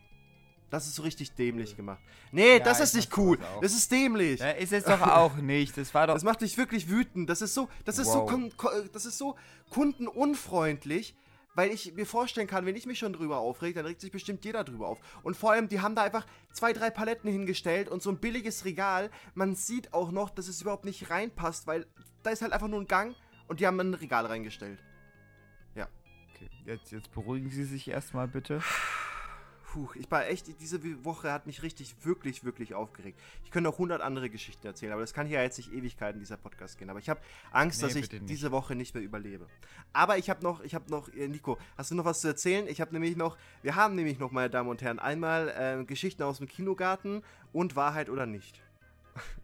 Das 0.69 0.85
ist 0.85 0.95
so 0.95 1.01
richtig 1.03 1.31
dämlich 1.31 1.75
gemacht. 1.77 1.99
Nee, 2.31 2.57
Ja, 2.57 2.59
das 2.59 2.81
ist 2.81 2.93
nicht 2.93 3.17
cool. 3.17 3.37
auch. 3.55 3.61
Das 3.61 3.73
ist 3.73 3.89
dämlich. 3.91 4.41
Ja, 4.41 4.51
ist 4.51 4.73
es 4.73 4.83
doch 4.83 5.01
auch 5.01 5.35
nicht. 5.41 5.77
Das 5.77 5.93
war 5.93 6.07
doch. 6.07 6.13
Das 6.13 6.23
macht 6.23 6.41
dich 6.41 6.57
wirklich 6.57 6.89
wütend. 6.89 7.29
Das 7.29 7.41
ist 7.41 7.53
so, 7.53 7.69
das 7.85 7.97
ist 7.99 8.07
Wow. 8.07 8.29
so, 8.29 8.69
das 8.91 9.05
ist 9.05 9.17
so 9.17 9.35
kundenunfreundlich, 9.69 11.15
weil 11.57 11.71
ich 11.71 11.95
mir 11.95 12.05
vorstellen 12.05 12.45
kann, 12.45 12.67
wenn 12.67 12.75
ich 12.75 12.85
mich 12.85 12.99
schon 12.99 13.13
drüber 13.13 13.39
aufreg, 13.39 13.73
dann 13.73 13.87
regt 13.87 13.99
sich 13.99 14.11
bestimmt 14.11 14.45
jeder 14.45 14.63
drüber 14.63 14.87
auf. 14.87 14.99
Und 15.23 15.35
vor 15.35 15.51
allem, 15.51 15.67
die 15.67 15.81
haben 15.81 15.95
da 15.95 16.03
einfach 16.03 16.27
zwei, 16.51 16.71
drei 16.71 16.91
Paletten 16.91 17.31
hingestellt 17.31 17.89
und 17.89 18.03
so 18.03 18.11
ein 18.11 18.19
billiges 18.19 18.63
Regal. 18.63 19.09
Man 19.33 19.55
sieht 19.55 19.91
auch 19.91 20.11
noch, 20.11 20.29
dass 20.29 20.47
es 20.47 20.61
überhaupt 20.61 20.85
nicht 20.85 21.09
reinpasst, 21.09 21.65
weil 21.65 21.87
da 22.21 22.29
ist 22.29 22.43
halt 22.43 22.53
einfach 22.53 22.67
nur 22.67 22.79
ein 22.79 22.87
Gang 22.87 23.15
und 23.47 23.59
die 23.59 23.65
haben 23.65 23.79
ein 23.79 23.95
Regal 23.95 24.27
reingestellt. 24.27 24.77
Okay, 26.35 26.47
jetzt, 26.65 26.91
jetzt 26.91 27.11
beruhigen 27.11 27.49
Sie 27.49 27.63
sich 27.63 27.87
erstmal 27.87 28.27
bitte. 28.27 28.61
Puh, 29.77 29.89
ich 29.93 30.09
war 30.09 30.25
echt, 30.25 30.59
diese 30.59 31.05
Woche 31.05 31.31
hat 31.31 31.45
mich 31.45 31.61
richtig, 31.61 31.95
wirklich, 32.03 32.43
wirklich 32.43 32.73
aufgeregt. 32.73 33.19
Ich 33.43 33.51
könnte 33.51 33.69
auch 33.69 33.77
hundert 33.77 34.01
andere 34.01 34.27
Geschichten 34.27 34.65
erzählen, 34.65 34.91
aber 34.91 35.01
das 35.01 35.13
kann 35.13 35.27
hier 35.27 35.39
jetzt 35.43 35.59
nicht 35.59 35.71
Ewigkeiten 35.71 36.19
dieser 36.19 36.35
Podcast 36.35 36.79
gehen. 36.79 36.89
Aber 36.89 36.97
ich 36.97 37.09
habe 37.09 37.19
Angst, 37.51 37.79
Nee, 37.81 37.87
dass 37.87 37.95
ich 37.95 38.11
nicht. 38.11 38.27
diese 38.27 38.51
Woche 38.51 38.73
nicht 38.73 38.95
mehr 38.95 39.03
überlebe. 39.03 39.45
Aber 39.93 40.17
ich 40.17 40.31
habe 40.31 40.41
noch, 40.41 40.63
ich 40.63 40.73
habe 40.73 40.89
noch, 40.89 41.09
äh, 41.09 41.27
Nico, 41.27 41.59
hast 41.77 41.91
du 41.91 41.95
noch 41.95 42.05
was 42.05 42.21
zu 42.21 42.27
erzählen? 42.27 42.67
Ich 42.67 42.81
habe 42.81 42.91
nämlich 42.91 43.17
noch, 43.17 43.37
wir 43.61 43.75
haben 43.75 43.93
nämlich 43.93 44.17
noch, 44.17 44.31
meine 44.31 44.49
Damen 44.49 44.67
und 44.67 44.81
Herren, 44.81 44.97
einmal 44.97 45.49
äh, 45.49 45.85
Geschichten 45.85 46.23
aus 46.23 46.39
dem 46.39 46.47
Kinogarten 46.47 47.21
und 47.53 47.75
Wahrheit 47.75 48.09
oder 48.09 48.25
nicht. 48.25 48.59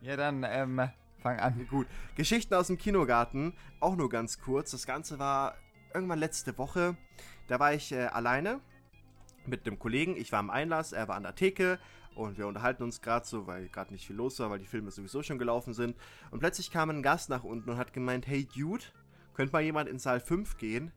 Ja, 0.02 0.16
dann, 0.18 0.44
ähm, 0.50 0.82
fang 1.22 1.40
an. 1.40 1.68
Gut, 1.70 1.86
Geschichten 2.16 2.56
aus 2.56 2.68
dem 2.68 2.80
Kinogarten, 2.80 3.54
auch 3.80 3.96
nur 3.96 4.10
ganz 4.10 4.40
kurz. 4.40 4.72
Das 4.72 4.88
Ganze 4.88 5.20
war 5.20 5.56
irgendwann 5.94 6.18
letzte 6.18 6.58
Woche. 6.58 6.98
Da 7.48 7.60
war 7.60 7.76
ich 7.76 7.92
äh, 7.92 8.06
alleine 8.06 8.62
mit 9.48 9.66
einem 9.66 9.80
Kollegen. 9.80 10.16
Ich 10.18 10.32
war 10.32 10.40
am 10.40 10.50
Einlass, 10.50 10.92
er 10.92 11.08
war 11.08 11.16
an 11.16 11.24
der 11.24 11.36
Theke 11.36 11.80
und 12.16 12.38
wir 12.38 12.48
unterhalten 12.48 12.84
uns 12.84 13.02
gerade 13.02 13.26
so, 13.26 13.48
weil 13.48 13.70
gerade 13.70 13.92
nicht 13.92 14.06
viel 14.06 14.16
los 14.16 14.40
war, 14.40 14.50
weil 14.50 14.60
die 14.60 14.66
Filme 14.66 14.92
sowieso 14.92 15.24
schon 15.24 15.40
gelaufen 15.40 15.74
sind. 15.74 15.96
Und 16.32 16.40
plötzlich 16.40 16.72
kam 16.72 16.90
ein 16.90 17.04
Gast 17.04 17.30
nach 17.30 17.44
unten 17.44 17.70
und 17.70 17.78
hat 17.78 17.94
gemeint, 17.94 18.28
hey 18.28 18.46
Dude, 18.46 18.84
könnte 19.34 19.54
mal 19.54 19.62
jemand 19.62 19.90
in 19.90 20.00
Saal 20.00 20.20
5 20.20 20.58
gehen? 20.58 20.92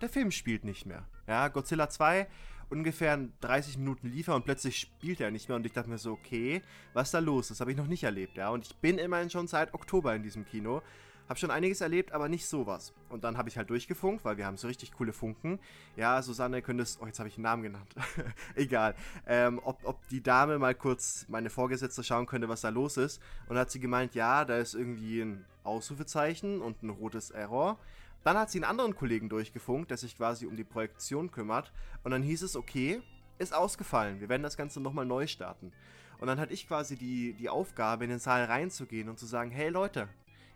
Der 0.00 0.08
Film 0.08 0.30
spielt 0.30 0.64
nicht 0.64 0.86
mehr. 0.86 1.04
Ja, 1.26 1.48
Godzilla 1.48 1.88
2 1.88 2.28
ungefähr 2.70 3.14
in 3.14 3.32
30 3.40 3.78
Minuten 3.78 4.08
lief 4.08 4.28
er 4.28 4.34
und 4.34 4.44
plötzlich 4.44 4.78
spielt 4.78 5.20
er 5.20 5.30
nicht 5.30 5.48
mehr 5.48 5.56
und 5.56 5.66
ich 5.66 5.72
dachte 5.72 5.88
mir 5.88 5.98
so, 5.98 6.12
okay, 6.12 6.62
was 6.92 7.08
ist 7.08 7.14
da 7.14 7.18
los? 7.18 7.48
Das 7.48 7.60
habe 7.60 7.70
ich 7.70 7.76
noch 7.76 7.86
nicht 7.86 8.04
erlebt, 8.04 8.36
ja. 8.36 8.50
Und 8.50 8.66
ich 8.66 8.76
bin 8.76 8.98
immerhin 8.98 9.30
schon 9.30 9.46
seit 9.46 9.74
Oktober 9.74 10.14
in 10.14 10.22
diesem 10.22 10.44
Kino. 10.44 10.82
Hab 11.28 11.38
schon 11.38 11.50
einiges 11.50 11.82
erlebt, 11.82 12.12
aber 12.12 12.28
nicht 12.28 12.46
sowas. 12.46 12.94
Und 13.10 13.22
dann 13.22 13.36
habe 13.36 13.50
ich 13.50 13.58
halt 13.58 13.68
durchgefunkt, 13.68 14.24
weil 14.24 14.38
wir 14.38 14.46
haben 14.46 14.56
so 14.56 14.66
richtig 14.66 14.92
coole 14.92 15.12
Funken. 15.12 15.58
Ja, 15.94 16.22
Susanne, 16.22 16.62
könntest. 16.62 17.00
Oh, 17.02 17.06
jetzt 17.06 17.18
habe 17.18 17.28
ich 17.28 17.36
einen 17.36 17.42
Namen 17.42 17.62
genannt. 17.62 17.94
Egal. 18.54 18.94
Ähm, 19.26 19.60
ob, 19.62 19.78
ob 19.84 20.08
die 20.08 20.22
Dame 20.22 20.58
mal 20.58 20.74
kurz 20.74 21.26
meine 21.28 21.50
Vorgesetzte 21.50 22.02
schauen 22.02 22.24
könnte, 22.24 22.48
was 22.48 22.62
da 22.62 22.70
los 22.70 22.96
ist. 22.96 23.20
Und 23.42 23.50
dann 23.50 23.58
hat 23.58 23.70
sie 23.70 23.80
gemeint, 23.80 24.14
ja, 24.14 24.46
da 24.46 24.56
ist 24.56 24.74
irgendwie 24.74 25.20
ein 25.20 25.44
Ausrufezeichen 25.64 26.62
und 26.62 26.82
ein 26.82 26.88
rotes 26.88 27.30
Error. 27.30 27.78
Dann 28.24 28.38
hat 28.38 28.50
sie 28.50 28.58
einen 28.58 28.70
anderen 28.70 28.96
Kollegen 28.96 29.28
durchgefunkt, 29.28 29.90
der 29.90 29.98
sich 29.98 30.16
quasi 30.16 30.46
um 30.46 30.56
die 30.56 30.64
Projektion 30.64 31.30
kümmert. 31.30 31.72
Und 32.04 32.10
dann 32.10 32.22
hieß 32.22 32.40
es, 32.40 32.56
okay, 32.56 33.02
ist 33.38 33.54
ausgefallen. 33.54 34.20
Wir 34.20 34.30
werden 34.30 34.42
das 34.42 34.56
Ganze 34.56 34.80
nochmal 34.80 35.04
neu 35.04 35.26
starten. 35.26 35.72
Und 36.20 36.26
dann 36.26 36.40
hatte 36.40 36.54
ich 36.54 36.66
quasi 36.66 36.96
die, 36.96 37.34
die 37.34 37.48
Aufgabe, 37.48 38.04
in 38.04 38.10
den 38.10 38.18
Saal 38.18 38.44
reinzugehen 38.44 39.08
und 39.08 39.18
zu 39.18 39.26
sagen, 39.26 39.50
hey 39.50 39.68
Leute, 39.68 40.08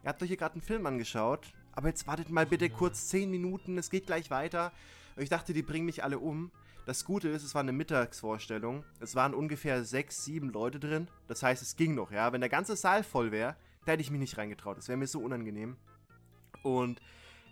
ihr 0.03 0.09
habt 0.09 0.23
euch 0.23 0.29
hier 0.29 0.37
gerade 0.37 0.55
einen 0.55 0.62
Film 0.62 0.87
angeschaut, 0.87 1.53
aber 1.73 1.88
jetzt 1.88 2.07
wartet 2.07 2.31
mal 2.31 2.47
bitte 2.47 2.69
kurz 2.71 3.09
10 3.09 3.31
Minuten, 3.31 3.79
es 3.79 3.91
geht 3.91 4.07
gleich 4.07 4.31
weiter. 4.31 4.73
Und 5.17 5.23
ich 5.23 5.29
dachte, 5.29 5.53
die 5.53 5.62
bringen 5.62 5.87
mich 5.87 6.05
alle 6.05 6.19
um. 6.19 6.51
Das 6.87 7.05
Gute 7.05 7.29
ist, 7.29 7.45
es 7.45 7.55
war 7.55 7.61
eine 7.61 7.73
Mittagsvorstellung. 7.73 8.85
Es 8.99 9.15
waren 9.15 9.35
ungefähr 9.35 9.85
6, 9.85 10.25
7 10.25 10.49
Leute 10.51 10.81
drin. 10.81 11.09
Das 11.29 11.43
heißt, 11.43 11.62
es 11.62 11.77
ging 11.77 11.95
noch, 11.95 12.11
ja. 12.11 12.33
Wenn 12.33 12.41
der 12.41 12.51
ganze 12.51 12.77
Saal 12.77 13.05
voll 13.05 13.31
wäre, 13.31 13.57
da 13.85 13.93
hätte 13.93 14.03
ich 14.03 14.11
mich 14.11 14.21
nicht 14.21 14.37
reingetraut. 14.37 14.79
Das 14.79 14.88
wäre 14.88 14.99
mir 14.99 15.07
so 15.07 15.21
unangenehm. 15.21 15.77
Und 16.62 17.01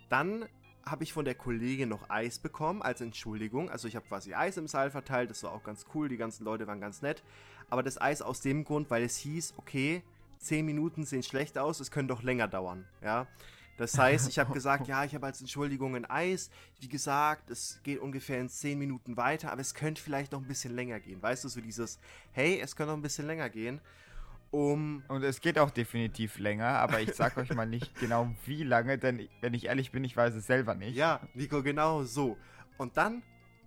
dann 0.09 0.45
habe 0.85 1.03
ich 1.03 1.13
von 1.13 1.25
der 1.25 1.35
Kollegin 1.35 1.89
noch 1.89 2.09
Eis 2.09 2.39
bekommen 2.39 2.81
als 2.81 3.01
Entschuldigung. 3.01 3.69
Also 3.69 3.87
ich 3.87 3.95
habe 3.95 4.07
quasi 4.07 4.33
Eis 4.33 4.57
im 4.57 4.67
Saal 4.67 4.91
verteilt, 4.91 5.29
das 5.29 5.43
war 5.43 5.51
auch 5.51 5.63
ganz 5.63 5.85
cool, 5.93 6.09
die 6.09 6.17
ganzen 6.17 6.43
Leute 6.43 6.67
waren 6.67 6.81
ganz 6.81 7.01
nett. 7.01 7.23
Aber 7.69 7.83
das 7.83 8.01
Eis 8.01 8.21
aus 8.21 8.41
dem 8.41 8.63
Grund, 8.65 8.89
weil 8.89 9.03
es 9.03 9.15
hieß, 9.17 9.53
okay, 9.57 10.03
10 10.41 10.65
Minuten 10.65 11.05
sehen 11.05 11.23
schlecht 11.23 11.57
aus, 11.57 11.79
es 11.79 11.91
könnte 11.91 12.13
doch 12.13 12.23
länger 12.23 12.47
dauern, 12.47 12.85
ja. 13.01 13.27
Das 13.77 13.97
heißt, 13.97 14.29
ich 14.29 14.37
habe 14.37 14.53
gesagt, 14.53 14.87
ja, 14.87 15.03
ich 15.05 15.15
habe 15.15 15.25
als 15.25 15.41
Entschuldigung 15.41 15.95
ein 15.95 16.05
Eis. 16.05 16.51
Wie 16.79 16.87
gesagt, 16.87 17.49
es 17.49 17.79
geht 17.83 17.99
ungefähr 17.99 18.39
in 18.39 18.49
10 18.49 18.77
Minuten 18.77 19.17
weiter, 19.17 19.51
aber 19.51 19.61
es 19.61 19.73
könnte 19.73 20.01
vielleicht 20.01 20.33
noch 20.33 20.41
ein 20.41 20.47
bisschen 20.47 20.75
länger 20.75 20.99
gehen. 20.99 21.21
Weißt 21.21 21.43
du, 21.43 21.49
so 21.49 21.61
dieses, 21.61 21.99
hey, 22.31 22.59
es 22.61 22.75
könnte 22.75 22.91
noch 22.91 22.97
ein 22.99 23.01
bisschen 23.01 23.25
länger 23.25 23.49
gehen. 23.49 23.81
Um 24.51 25.01
Und 25.07 25.23
es 25.23 25.39
geht 25.39 25.57
auch 25.57 25.71
definitiv 25.71 26.37
länger, 26.37 26.67
aber 26.67 26.99
ich 26.99 27.13
sag 27.15 27.37
euch 27.37 27.53
mal 27.53 27.65
nicht 27.65 27.95
genau 27.99 28.29
wie 28.45 28.63
lange, 28.63 28.97
denn 28.97 29.29
wenn 29.39 29.53
ich 29.53 29.65
ehrlich 29.65 29.91
bin, 29.91 30.03
ich 30.03 30.15
weiß 30.15 30.35
es 30.35 30.45
selber 30.45 30.75
nicht. 30.75 30.95
Ja, 30.95 31.21
Nico, 31.33 31.63
genau 31.63 32.03
so. 32.03 32.37
Und 32.77 32.97
dann 32.97 33.23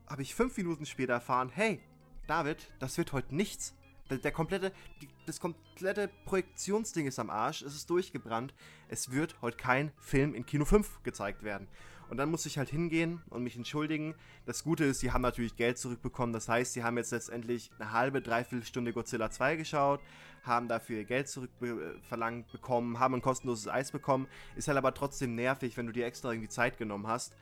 habe 0.07 0.23
ich 0.23 0.35
fünf 0.35 0.57
Minuten 0.57 0.85
später 0.85 1.15
erfahren, 1.15 1.51
hey, 1.53 1.81
David, 2.27 2.71
das 2.79 2.99
wird 2.99 3.13
heute 3.13 3.35
nichts. 3.35 3.75
Der, 4.11 4.19
der 4.19 4.33
komplette, 4.33 4.73
die, 5.01 5.09
das 5.27 5.41
komplette 5.41 6.11
Projektionsding 6.25 7.07
ist 7.07 7.19
am 7.19 7.31
Arsch, 7.31 7.63
es 7.63 7.75
ist 7.75 7.89
durchgebrannt. 7.91 8.55
Es 8.89 9.11
wird 9.11 9.41
heute 9.43 9.57
kein 9.57 9.93
Film 9.99 10.35
in 10.35 10.47
Kino 10.47 10.65
5 10.65 11.03
gezeigt 11.03 11.43
werden. 11.43 11.69
Und 12.11 12.19
dann 12.19 12.31
muss 12.31 12.47
ich 12.47 12.59
halt 12.59 12.69
hingehen 12.69 13.23
und 13.31 13.43
mich 13.43 13.57
entschuldigen. 13.57 14.15
Das 14.47 14.63
Gute 14.63 14.85
ist, 14.85 15.01
sie 15.01 15.13
haben 15.13 15.23
natürlich 15.23 15.57
Geld 15.57 15.79
zurückbekommen. 15.79 16.33
Das 16.33 16.49
heißt, 16.49 16.75
sie 16.75 16.85
haben 16.85 16.99
jetzt 16.99 17.13
letztendlich 17.13 17.71
eine 17.79 17.93
halbe, 17.93 18.21
dreiviertel 18.21 18.65
Stunde 18.65 18.93
Godzilla 18.93 19.31
2 19.31 19.57
geschaut, 19.57 20.01
haben 20.43 20.69
dafür 20.69 20.99
ihr 20.99 21.05
Geld 21.05 21.29
zurückverlangt 21.29 22.53
bekommen, 22.53 22.99
haben 22.99 23.15
ein 23.15 23.23
kostenloses 23.23 23.69
Eis 23.69 23.91
bekommen. 23.91 24.29
Ist 24.55 24.69
halt 24.69 24.79
aber 24.79 24.93
trotzdem 24.93 25.35
nervig, 25.35 25.77
wenn 25.77 25.87
du 25.87 25.93
dir 25.93 26.07
extra 26.07 26.31
irgendwie 26.31 26.51
Zeit 26.51 26.77
genommen 26.77 27.07
hast, 27.07 27.35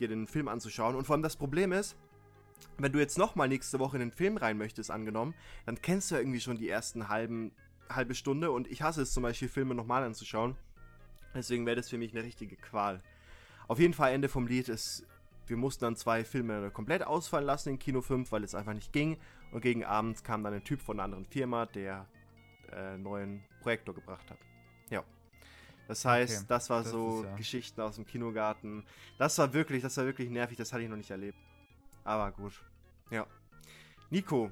dir 0.00 0.08
den 0.08 0.26
Film 0.26 0.48
anzuschauen. 0.48 0.96
Und 0.96 1.06
vor 1.06 1.14
allem 1.14 1.22
das 1.22 1.36
Problem 1.36 1.72
ist, 1.72 1.96
wenn 2.78 2.92
du 2.92 2.98
jetzt 2.98 3.18
nochmal 3.18 3.48
nächste 3.48 3.78
Woche 3.78 3.96
in 3.96 4.00
den 4.00 4.12
Film 4.12 4.36
rein 4.36 4.58
möchtest, 4.58 4.90
angenommen, 4.90 5.34
dann 5.64 5.80
kennst 5.80 6.10
du 6.10 6.14
ja 6.16 6.20
irgendwie 6.20 6.40
schon 6.40 6.58
die 6.58 6.68
ersten 6.68 7.08
halben, 7.08 7.52
halbe 7.88 8.14
Stunde 8.14 8.50
und 8.50 8.66
ich 8.68 8.82
hasse 8.82 9.02
es 9.02 9.12
zum 9.12 9.22
Beispiel, 9.22 9.48
Filme 9.48 9.74
nochmal 9.74 10.02
anzuschauen. 10.04 10.56
Deswegen 11.34 11.66
wäre 11.66 11.76
das 11.76 11.88
für 11.90 11.98
mich 11.98 12.12
eine 12.12 12.22
richtige 12.24 12.56
Qual. 12.56 13.02
Auf 13.68 13.78
jeden 13.78 13.94
Fall, 13.94 14.12
Ende 14.12 14.28
vom 14.28 14.46
Lied 14.46 14.68
ist, 14.68 15.06
wir 15.46 15.56
mussten 15.56 15.84
dann 15.84 15.96
zwei 15.96 16.24
Filme 16.24 16.70
komplett 16.70 17.02
ausfallen 17.06 17.46
lassen 17.46 17.70
in 17.70 17.78
Kino 17.78 18.00
5, 18.00 18.30
weil 18.32 18.42
es 18.44 18.54
einfach 18.54 18.74
nicht 18.74 18.92
ging. 18.92 19.16
Und 19.52 19.60
gegen 19.60 19.84
Abend 19.84 20.24
kam 20.24 20.42
dann 20.42 20.54
ein 20.54 20.64
Typ 20.64 20.80
von 20.80 20.96
einer 20.96 21.04
anderen 21.04 21.24
Firma, 21.26 21.66
der 21.66 22.06
äh, 22.72 22.96
neuen 22.98 23.44
Projektor 23.60 23.94
gebracht 23.94 24.28
hat. 24.30 24.38
Ja. 24.90 25.04
Das 25.88 26.04
heißt, 26.04 26.38
Okay, 26.38 26.46
das 26.48 26.68
war 26.70 26.82
das 26.82 26.90
so 26.90 27.20
ist 27.20 27.24
ja- 27.26 27.36
Geschichten 27.36 27.80
aus 27.80 27.94
dem 27.94 28.06
Kinogarten. 28.06 28.84
Das 29.18 29.38
war 29.38 29.52
wirklich, 29.52 29.82
das 29.82 29.96
war 29.96 30.04
wirklich 30.04 30.30
nervig, 30.30 30.56
das 30.56 30.72
hatte 30.72 30.82
ich 30.82 30.88
noch 30.88 30.96
nicht 30.96 31.10
erlebt. 31.10 31.38
Aber 32.06 32.30
gut. 32.30 32.52
Ja. 33.10 33.26
Nico, 34.10 34.50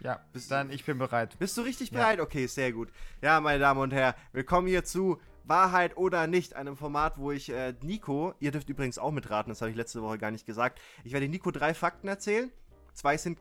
Ja, 0.00 0.20
Bist- 0.32 0.50
dann 0.50 0.70
ich 0.70 0.84
bin 0.84 0.98
bereit. 0.98 1.36
bist 1.38 1.56
du 1.56 1.62
richtig 1.62 1.90
Ja. 1.90 1.98
bereit? 1.98 2.20
Okay, 2.20 2.46
sehr 2.46 2.70
gut. 2.72 2.90
Ja, 3.22 3.40
meine 3.40 3.58
Damen 3.58 3.80
und 3.80 3.92
Herren, 3.92 4.14
willkommen 4.32 4.68
hier 4.68 4.84
zu 4.84 5.18
Wahrheit 5.44 5.96
oder 5.96 6.26
nicht, 6.26 6.54
einem 6.54 6.76
Format, 6.76 7.18
wo 7.18 7.32
ich 7.32 7.48
äh, 7.50 7.74
Nico, 7.82 8.34
ihr 8.38 8.52
dürft 8.52 8.68
übrigens 8.68 8.98
auch 8.98 9.10
mitraten, 9.10 9.50
das 9.50 9.62
habe 9.62 9.70
ich 9.70 9.76
letzte 9.76 10.02
Woche 10.02 10.18
gar 10.18 10.30
nicht 10.30 10.46
gesagt. 10.46 10.80
Ich 11.02 11.12
werde 11.12 11.28
Nico 11.28 11.50
drei 11.50 11.72
Fakten 11.74 12.06
erzählen. 12.08 12.52
Zwei 12.92 13.16
sind 13.16 13.40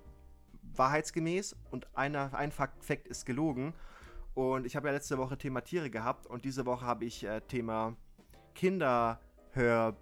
wahrheitsgemäß 0.76 1.56
und 1.72 1.88
einer, 1.96 2.34
ein 2.34 2.52
Fakt, 2.52 2.84
Fact 2.84 3.06
ist 3.08 3.26
gelogen. 3.26 3.74
Und 4.34 4.66
ich 4.66 4.76
habe 4.76 4.88
ja 4.88 4.94
letzte 4.94 5.18
Woche 5.20 5.38
Thema 5.38 5.62
Tiere 5.62 5.90
gehabt 5.92 6.26
und 6.26 6.46
diese 6.46 6.66
Woche 6.66 6.86
habe 6.86 7.06
ich 7.06 7.24
äh, 7.26 7.42
Thema 7.42 7.96
Kinderhörbücher 8.56 9.96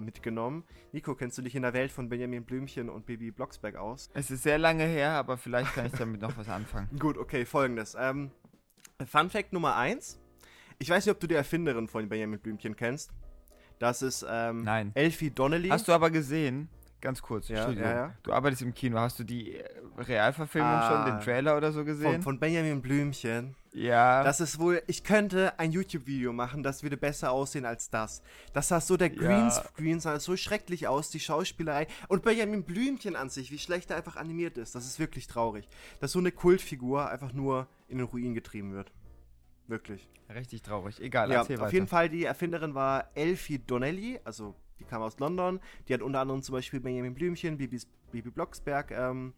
mitgenommen. 0.00 0.64
Nico, 0.92 1.14
kennst 1.14 1.36
du 1.38 1.42
dich 1.42 1.54
in 1.54 1.62
der 1.62 1.72
Welt 1.72 1.92
von 1.92 2.08
Benjamin 2.08 2.44
Blümchen 2.44 2.88
und 2.88 3.06
Baby 3.06 3.30
Blocksberg 3.30 3.76
aus? 3.76 4.10
Es 4.14 4.30
ist 4.30 4.42
sehr 4.42 4.58
lange 4.58 4.84
her, 4.84 5.10
aber 5.12 5.36
vielleicht 5.36 5.74
kann 5.74 5.86
ich 5.86 5.92
damit 5.92 6.20
noch 6.20 6.36
was 6.36 6.48
anfangen. 6.48 6.88
Gut, 6.98 7.18
okay, 7.18 7.44
folgendes. 7.44 7.96
Ähm, 7.98 8.30
Fun 9.06 9.30
Fact 9.30 9.52
Nummer 9.52 9.76
1. 9.76 10.20
Ich 10.78 10.88
weiß 10.88 11.04
nicht, 11.04 11.12
ob 11.12 11.20
du 11.20 11.26
die 11.26 11.34
Erfinderin 11.34 11.88
von 11.88 12.08
Benjamin 12.08 12.38
Blümchen 12.38 12.76
kennst. 12.76 13.10
Das 13.78 14.02
ist 14.02 14.24
ähm, 14.28 14.62
Nein. 14.62 14.92
Elfie 14.94 15.30
Donnelly. 15.30 15.68
Hast 15.68 15.88
du 15.88 15.92
aber 15.92 16.10
gesehen, 16.10 16.68
ganz 17.00 17.22
kurz. 17.22 17.48
Ja, 17.48 17.70
ja, 17.70 17.90
ja. 17.92 18.14
Du 18.22 18.32
arbeitest 18.32 18.62
im 18.62 18.74
Kino. 18.74 18.98
Hast 18.98 19.18
du 19.18 19.24
die 19.24 19.56
äh, 19.56 19.64
Realverfilmung 19.98 20.70
Ah. 20.70 21.04
schon, 21.04 21.12
den 21.12 21.20
Trailer 21.24 21.56
oder 21.56 21.72
so 21.72 21.84
gesehen? 21.84 22.14
Von, 22.14 22.22
von 22.22 22.40
Benjamin 22.40 22.80
Blümchen. 22.82 23.54
ja. 23.72 24.22
Das 24.24 24.40
ist 24.40 24.58
wohl, 24.58 24.82
ich 24.86 25.04
könnte 25.04 25.58
ein 25.58 25.72
YouTube-Video 25.72 26.32
machen, 26.32 26.62
das 26.62 26.82
würde 26.82 26.96
besser 26.96 27.32
aussehen 27.32 27.64
als 27.66 27.90
das. 27.90 28.22
Das 28.52 28.68
sah 28.68 28.80
so 28.80 28.96
der 28.96 29.12
Ja. 29.12 29.20
Greenscreen, 29.20 30.00
sah 30.00 30.18
so 30.20 30.36
schrecklich 30.36 30.88
aus, 30.88 31.10
die 31.10 31.20
Schauspielerei. 31.20 31.86
Und 32.08 32.22
Benjamin 32.22 32.64
Blümchen 32.64 33.16
an 33.16 33.28
sich, 33.30 33.50
wie 33.50 33.58
schlecht 33.58 33.90
er 33.90 33.96
einfach 33.96 34.16
animiert 34.16 34.58
ist, 34.58 34.74
das 34.74 34.86
ist 34.86 34.98
wirklich 34.98 35.26
traurig. 35.26 35.68
Dass 36.00 36.12
so 36.12 36.18
eine 36.18 36.32
Kultfigur 36.32 37.08
einfach 37.10 37.32
nur 37.32 37.66
in 37.88 37.98
den 37.98 38.06
Ruin 38.06 38.34
getrieben 38.34 38.72
wird. 38.72 38.92
Wirklich. 39.66 40.08
Richtig 40.32 40.62
traurig. 40.62 41.00
Egal, 41.00 41.30
Ja, 41.30 41.42
auf 41.42 41.48
weiter. 41.50 41.70
jeden 41.72 41.86
Fall, 41.88 42.08
die 42.08 42.24
Erfinderin 42.24 42.74
war 42.74 43.08
Elfie 43.14 43.58
Donnelly, 43.58 44.20
also 44.24 44.54
die 44.80 44.84
kam 44.84 45.02
aus 45.02 45.18
London. 45.18 45.60
Die 45.86 45.94
hat 45.94 46.02
unter 46.02 46.20
anderem 46.20 46.42
zum 46.42 46.54
Beispiel 46.54 46.80
Benjamin 46.80 47.14
Blümchen, 47.14 47.58
Bibis, 47.58 47.86
Bibi 48.10 48.30
Blocksberg 48.30 48.90
ähm, 48.90 49.34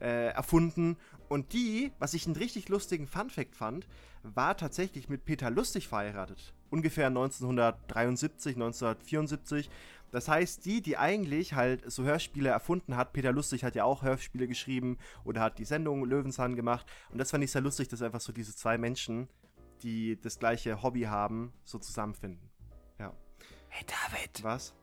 äh, 0.00 0.28
erfunden. 0.28 0.96
Und 1.28 1.52
die, 1.52 1.90
was 1.98 2.14
ich 2.14 2.26
einen 2.26 2.36
richtig 2.36 2.68
lustigen 2.68 3.06
Funfact 3.06 3.56
fand, 3.56 3.88
war 4.22 4.56
tatsächlich 4.56 5.08
mit 5.08 5.24
Peter 5.24 5.50
Lustig 5.50 5.88
verheiratet. 5.88 6.54
Ungefähr 6.70 7.08
1973, 7.08 8.54
1974. 8.54 9.70
Das 10.12 10.28
heißt, 10.28 10.64
die, 10.64 10.82
die 10.82 10.96
eigentlich 10.96 11.54
halt 11.54 11.90
so 11.90 12.04
Hörspiele 12.04 12.48
erfunden 12.48 12.96
hat, 12.96 13.12
Peter 13.12 13.32
Lustig 13.32 13.64
hat 13.64 13.74
ja 13.74 13.84
auch 13.84 14.02
Hörspiele 14.02 14.46
geschrieben 14.46 14.98
oder 15.24 15.40
hat 15.40 15.58
die 15.58 15.64
Sendung 15.64 16.04
Löwenzahn 16.04 16.54
gemacht. 16.54 16.86
Und 17.10 17.18
das 17.18 17.30
fand 17.30 17.42
ich 17.42 17.50
sehr 17.50 17.62
lustig, 17.62 17.88
dass 17.88 18.02
einfach 18.02 18.20
so 18.20 18.32
diese 18.32 18.54
zwei 18.54 18.78
Menschen, 18.78 19.28
die 19.82 20.20
das 20.20 20.38
gleiche 20.38 20.82
Hobby 20.82 21.02
haben, 21.02 21.52
so 21.64 21.78
zusammenfinden. 21.78 22.48
Ja. 22.98 23.12
Hey 23.68 23.84
David, 23.86 24.42
Was? 24.42 24.74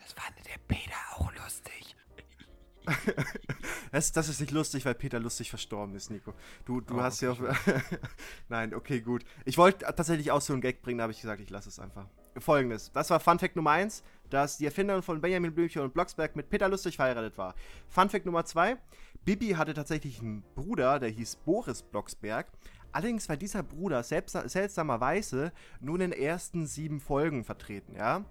das 0.00 0.12
fand 0.12 0.36
der 0.46 0.58
Peter 0.68 0.96
auch 1.14 1.32
lustig. 1.34 1.96
Das, 3.92 4.12
das 4.12 4.28
ist 4.28 4.40
nicht 4.40 4.50
lustig, 4.52 4.84
weil 4.84 4.94
Peter 4.94 5.18
lustig 5.18 5.48
verstorben 5.48 5.94
ist, 5.94 6.10
Nico. 6.10 6.34
Du, 6.66 6.80
du 6.82 6.98
Oh, 6.98 7.00
hast 7.02 7.20
ja. 7.22 7.34
Nein, 8.48 8.74
okay, 8.74 9.00
gut. 9.00 9.24
Ich 9.44 9.56
wollte 9.56 9.86
tatsächlich 9.86 10.30
auch 10.32 10.40
so 10.42 10.52
einen 10.52 10.60
Gag 10.60 10.82
bringen, 10.82 10.98
da 10.98 11.02
habe 11.02 11.12
ich 11.12 11.20
gesagt, 11.20 11.40
ich 11.40 11.48
lasse 11.50 11.68
es 11.68 11.78
einfach. 11.78 12.06
Folgendes: 12.38 12.92
Das 12.92 13.08
war 13.08 13.20
Fun 13.20 13.38
Fact 13.38 13.56
Nummer 13.56 13.70
1, 13.70 14.02
dass 14.28 14.58
die 14.58 14.66
Erfinderin 14.66 15.02
von 15.02 15.20
Benjamin 15.20 15.54
Blümchen 15.54 15.80
und 15.82 15.94
Blocksberg 15.94 16.36
mit 16.36 16.50
Peter 16.50 16.68
Lustig 16.68 16.96
verheiratet 16.96 17.38
war. 17.38 17.54
Fun 17.88 18.10
Fact 18.10 18.26
Nummer 18.26 18.44
2: 18.44 18.76
Bibi 19.24 19.50
hatte 19.52 19.72
tatsächlich 19.72 20.20
einen 20.20 20.42
Bruder, 20.54 20.98
der 20.98 21.08
hieß 21.08 21.36
Boris 21.36 21.82
Blocksberg. 21.82 22.48
Allerdings 22.96 23.28
war 23.28 23.36
dieser 23.36 23.62
Bruder 23.62 24.02
seltsamerweise 24.02 25.52
nur 25.80 25.96
in 25.96 26.10
den 26.10 26.18
ersten 26.18 26.66
sieben 26.66 26.98
Folgen 26.98 27.44
vertreten, 27.44 27.94
ja. 27.94 28.24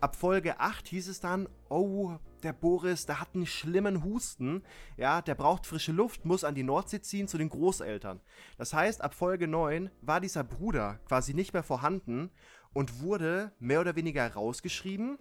Ab 0.00 0.14
Folge 0.14 0.60
8 0.60 0.86
hieß 0.86 1.08
es 1.08 1.18
dann, 1.18 1.48
oh, 1.68 2.12
der 2.44 2.52
Boris, 2.52 3.06
der 3.06 3.20
hat 3.20 3.34
einen 3.34 3.44
schlimmen 3.44 4.04
Husten, 4.04 4.62
ja, 4.96 5.20
der 5.20 5.34
braucht 5.34 5.66
frische 5.66 5.90
Luft, 5.90 6.26
muss 6.26 6.44
an 6.44 6.54
die 6.54 6.62
Nordsee 6.62 7.00
ziehen 7.00 7.26
zu 7.26 7.38
den 7.38 7.48
Großeltern. 7.48 8.20
Das 8.56 8.72
heißt, 8.72 9.02
ab 9.02 9.14
Folge 9.14 9.48
9 9.48 9.90
war 10.00 10.20
dieser 10.20 10.44
Bruder 10.44 11.00
quasi 11.08 11.34
nicht 11.34 11.52
mehr 11.52 11.64
vorhanden 11.64 12.30
und 12.72 13.00
wurde 13.00 13.50
mehr 13.58 13.80
oder 13.80 13.96
weniger 13.96 14.32
rausgeschrieben. 14.32 15.18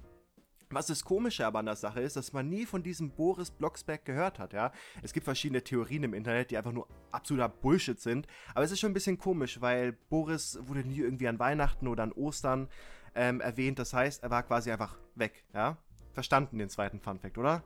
Was 0.74 0.88
das 0.88 1.04
Komische 1.04 1.46
aber 1.46 1.60
an 1.60 1.66
der 1.66 1.76
Sache 1.76 2.02
ist, 2.02 2.16
dass 2.16 2.34
man 2.34 2.50
nie 2.50 2.66
von 2.66 2.84
diesem 2.84 3.12
Boris 3.12 3.52
Blocksberg 3.52 4.06
gehört 4.06 4.40
hat, 4.40 4.54
ja. 4.54 4.72
Es 5.02 5.14
gibt 5.14 5.26
verschiedene 5.26 5.64
Theorien 5.64 6.04
im 6.04 6.14
Internet, 6.14 6.52
die 6.52 6.58
einfach 6.58 6.72
nur 6.72 6.88
absoluter 7.12 7.50
Bullshit 7.50 8.00
sind. 8.00 8.28
Aber 8.54 8.66
es 8.66 8.72
ist 8.72 8.80
schon 8.80 8.92
ein 8.92 8.96
bisschen 8.96 9.18
komisch, 9.18 9.62
weil 9.62 9.94
Boris 10.10 10.60
wurde 10.62 10.88
nie 10.88 11.00
irgendwie 11.00 11.28
an 11.28 11.40
Weihnachten 11.40 11.88
oder 11.88 12.04
an 12.04 12.12
Ostern 12.12 12.68
ähm, 13.16 13.42
erwähnt. 13.42 13.80
Das 13.80 13.94
heißt, 13.94 14.24
er 14.24 14.30
war 14.30 14.44
quasi 14.44 14.72
einfach 14.72 14.98
weg, 15.16 15.44
ja. 15.54 15.78
Verstanden 16.14 16.60
den 16.60 16.70
zweiten 16.70 17.00
Funfact, 17.00 17.38
oder? 17.38 17.64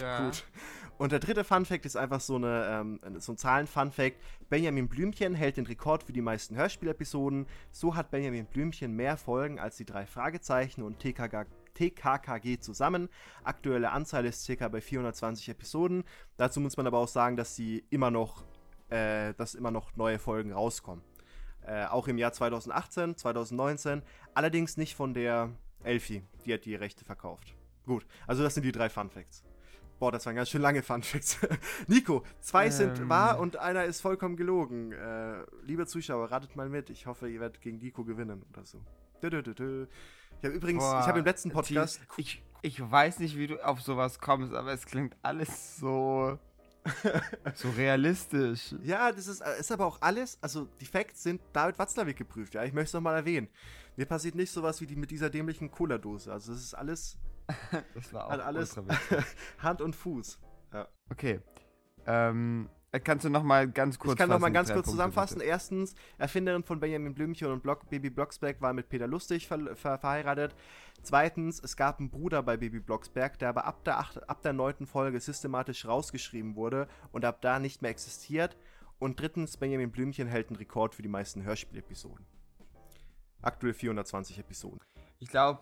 Ja. 0.00 0.20
Gut. 0.24 0.44
Und 0.96 1.10
der 1.10 1.18
dritte 1.18 1.42
Funfact 1.42 1.86
ist 1.86 1.96
einfach 1.96 2.20
so, 2.20 2.36
eine, 2.36 2.66
ähm, 2.70 3.00
so 3.18 3.32
ein 3.32 3.36
Zahlen-Funfact. 3.36 4.16
Benjamin 4.48 4.88
Blümchen 4.88 5.34
hält 5.34 5.56
den 5.56 5.66
Rekord 5.66 6.04
für 6.04 6.12
die 6.12 6.20
meisten 6.20 6.54
Hörspielepisoden. 6.54 7.46
So 7.72 7.96
hat 7.96 8.10
Benjamin 8.10 8.46
Blümchen 8.46 8.94
mehr 8.94 9.16
Folgen 9.16 9.58
als 9.58 9.76
die 9.76 9.84
drei 9.84 10.06
Fragezeichen 10.06 10.82
und 10.82 11.00
TKG, 11.00 11.46
TKKG 11.74 12.58
zusammen. 12.60 13.08
Aktuelle 13.42 13.90
Anzahl 13.92 14.24
ist 14.26 14.44
circa 14.44 14.68
bei 14.68 14.80
420 14.80 15.48
Episoden. 15.50 16.04
Dazu 16.36 16.60
muss 16.60 16.76
man 16.76 16.86
aber 16.86 16.98
auch 16.98 17.08
sagen, 17.08 17.36
dass 17.36 17.54
sie 17.56 17.84
immer 17.90 18.10
noch, 18.10 18.44
äh, 18.88 19.34
dass 19.34 19.54
immer 19.54 19.70
noch 19.70 19.94
neue 19.96 20.18
Folgen 20.18 20.52
rauskommen. 20.52 21.04
Äh, 21.66 21.86
auch 21.86 22.08
im 22.08 22.18
Jahr 22.18 22.32
2018, 22.32 23.16
2019. 23.16 24.02
Allerdings 24.34 24.76
nicht 24.76 24.94
von 24.94 25.14
der 25.14 25.50
Elfie. 25.82 26.22
Die 26.44 26.54
hat 26.54 26.64
die 26.64 26.74
Rechte 26.74 27.04
verkauft. 27.04 27.54
Gut, 27.86 28.06
also 28.26 28.42
das 28.42 28.54
sind 28.54 28.62
die 28.64 28.72
drei 28.72 28.88
Fun 28.88 29.10
Facts. 29.10 29.44
Boah, 29.98 30.10
das 30.10 30.26
waren 30.26 30.34
ganz 30.34 30.50
schön 30.50 30.60
lange 30.60 30.82
Fun 30.82 31.02
Facts. 31.02 31.38
Nico, 31.86 32.24
zwei 32.40 32.68
sind 32.68 32.98
Ähm. 32.98 33.08
wahr 33.08 33.38
und 33.38 33.56
einer 33.56 33.84
ist 33.84 34.00
vollkommen 34.00 34.36
gelogen. 34.36 34.92
Äh, 34.92 35.44
liebe 35.62 35.86
Zuschauer, 35.86 36.30
ratet 36.30 36.56
mal 36.56 36.68
mit. 36.68 36.90
Ich 36.90 37.06
hoffe, 37.06 37.28
ihr 37.28 37.40
werdet 37.40 37.60
gegen 37.60 37.78
Nico 37.78 38.04
gewinnen 38.04 38.44
oder 38.52 38.64
so. 38.64 38.82
Dö, 39.22 39.30
dö, 39.30 39.54
dö. 39.54 39.86
Ich 40.40 40.44
habe 40.46 40.56
übrigens, 40.56 40.82
Boah, 40.82 41.00
ich 41.00 41.06
habe 41.06 41.18
im 41.20 41.24
letzten 41.24 41.50
Podcast. 41.50 42.00
T- 42.00 42.06
Ich, 42.20 42.42
ich 42.62 42.90
weiß 42.90 43.18
nicht, 43.18 43.36
wie 43.36 43.46
du 43.46 43.64
auf 43.64 43.80
sowas 43.80 44.18
kommst, 44.18 44.52
aber 44.54 44.72
es 44.72 44.86
klingt 44.86 45.16
alles 45.22 45.76
so. 45.78 46.38
so 47.54 47.70
realistisch. 47.70 48.74
Ja, 48.82 49.10
das 49.10 49.26
ist, 49.26 49.40
äh, 49.40 49.58
ist 49.58 49.72
aber 49.72 49.86
auch 49.86 50.02
alles, 50.02 50.36
also 50.42 50.68
die 50.80 50.84
Facts 50.84 51.22
sind 51.22 51.40
David 51.54 51.78
Watzlawick 51.78 52.18
geprüft, 52.18 52.52
ja, 52.52 52.62
ich 52.62 52.74
möchte 52.74 52.88
es 52.88 52.92
nochmal 52.92 53.16
erwähnen. 53.16 53.48
Mir 53.96 54.04
passiert 54.04 54.34
nicht 54.34 54.50
sowas 54.50 54.82
wie 54.82 54.86
die 54.86 54.94
mit 54.96 55.10
dieser 55.10 55.30
dämlichen 55.30 55.70
Cola-Dose, 55.70 56.30
also 56.30 56.52
das 56.52 56.60
ist 56.60 56.74
alles 56.74 57.16
Das 57.94 58.12
war 58.12 58.26
auch 58.26 58.30
alles. 58.44 58.76
Hand 59.58 59.80
und 59.80 59.96
Fuß. 59.96 60.38
Okay. 61.10 61.40
Ähm, 62.06 62.68
kannst 63.00 63.24
du 63.24 63.30
noch 63.30 63.42
mal 63.42 63.68
ganz 63.68 63.98
kurz 63.98 64.12
ich 64.12 64.18
kann 64.18 64.28
noch 64.28 64.38
mal 64.38 64.46
fassen, 64.46 64.54
ganz 64.54 64.68
kurz 64.68 64.86
Punkte, 64.86 64.90
zusammenfassen. 64.90 65.38
bitte? 65.38 65.50
Erstens, 65.50 65.94
Erfinderin 66.18 66.62
von 66.62 66.78
Benjamin 66.80 67.14
Blümchen 67.14 67.48
und 67.48 67.62
Block, 67.62 67.88
Baby 67.90 68.10
Blocksberg 68.10 68.60
war 68.60 68.72
mit 68.72 68.88
Peter 68.88 69.06
Lustig 69.06 69.48
ver 69.48 69.74
ver 69.74 69.98
verheiratet. 69.98 70.54
Zweitens, 71.02 71.60
es 71.60 71.76
gab 71.76 71.98
einen 71.98 72.10
Bruder 72.10 72.42
bei 72.42 72.56
Baby 72.56 72.80
Blocksberg, 72.80 73.38
der 73.38 73.48
aber 73.48 73.64
ab 73.64 73.84
der, 73.84 73.98
acht, 73.98 74.28
ab 74.28 74.42
der 74.42 74.52
neunten 74.52 74.86
Folge 74.86 75.18
systematisch 75.20 75.86
rausgeschrieben 75.86 76.56
wurde 76.56 76.88
und 77.12 77.24
ab 77.24 77.40
da 77.42 77.58
nicht 77.58 77.82
mehr 77.82 77.90
existiert. 77.90 78.56
Und 78.98 79.20
drittens, 79.20 79.56
Benjamin 79.56 79.90
Blümchen 79.90 80.28
hält 80.28 80.48
einen 80.48 80.56
Rekord 80.56 80.94
für 80.94 81.02
die 81.02 81.08
meisten 81.08 81.42
Hörspielepisoden. 81.42 82.24
Aktuell 83.42 83.74
420 83.74 84.38
Episoden. 84.38 84.78
Ich 85.18 85.28
glaube, 85.28 85.60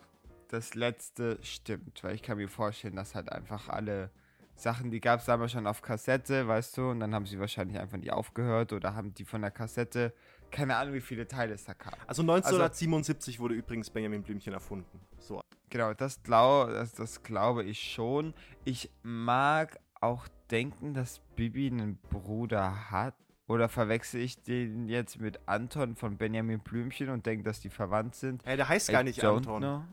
das 0.48 0.74
letzte 0.74 1.38
stimmt, 1.42 2.04
weil 2.04 2.14
ich 2.14 2.22
kann 2.22 2.36
mir 2.36 2.48
vorstellen, 2.48 2.94
dass 2.94 3.14
halt 3.14 3.32
einfach 3.32 3.68
alle 3.68 4.10
Sachen, 4.54 4.90
die 4.90 5.00
gab 5.00 5.20
es 5.20 5.26
damals 5.26 5.52
schon 5.52 5.66
auf 5.66 5.82
Kassette, 5.82 6.46
weißt 6.46 6.76
du, 6.76 6.90
und 6.90 7.00
dann 7.00 7.14
haben 7.14 7.26
sie 7.26 7.38
wahrscheinlich 7.40 7.78
einfach 7.78 7.98
nie 7.98 8.10
aufgehört 8.10 8.72
oder 8.72 8.94
haben 8.94 9.12
die 9.14 9.24
von 9.24 9.42
der 9.42 9.50
Kassette, 9.50 10.12
keine 10.50 10.76
Ahnung, 10.76 10.94
wie 10.94 11.00
viele 11.00 11.26
Teile 11.26 11.54
es 11.54 11.64
da 11.64 11.72
gab. 11.72 11.96
Also 12.06 12.22
1977 12.22 13.40
wurde 13.40 13.54
übrigens 13.54 13.90
Benjamin 13.90 14.22
Blümchen 14.22 14.52
erfunden. 14.52 15.00
So. 15.18 15.40
Genau, 15.70 15.94
das, 15.94 16.22
glau 16.22 16.66
das, 16.66 16.92
das 16.92 17.22
glaube 17.22 17.64
ich 17.64 17.80
schon. 17.80 18.34
Ich 18.64 18.90
mag 19.02 19.78
auch 20.00 20.28
denken, 20.50 20.92
dass 20.92 21.20
Bibi 21.36 21.68
einen 21.68 21.96
Bruder 21.96 22.90
hat. 22.90 23.14
Oder 23.48 23.68
verwechsel 23.68 24.20
ich 24.20 24.40
den 24.42 24.88
jetzt 24.88 25.18
mit 25.20 25.40
Anton 25.46 25.96
von 25.96 26.16
Benjamin 26.16 26.60
Blümchen 26.60 27.08
und 27.08 27.26
denke, 27.26 27.44
dass 27.44 27.60
die 27.60 27.70
verwandt 27.70 28.14
sind? 28.14 28.44
Hey, 28.44 28.56
der 28.56 28.68
heißt 28.68 28.88
I 28.88 28.92
gar 28.92 29.02
nicht 29.02 29.22
don't 29.22 29.38
Anton. 29.38 29.60
know. 29.60 29.84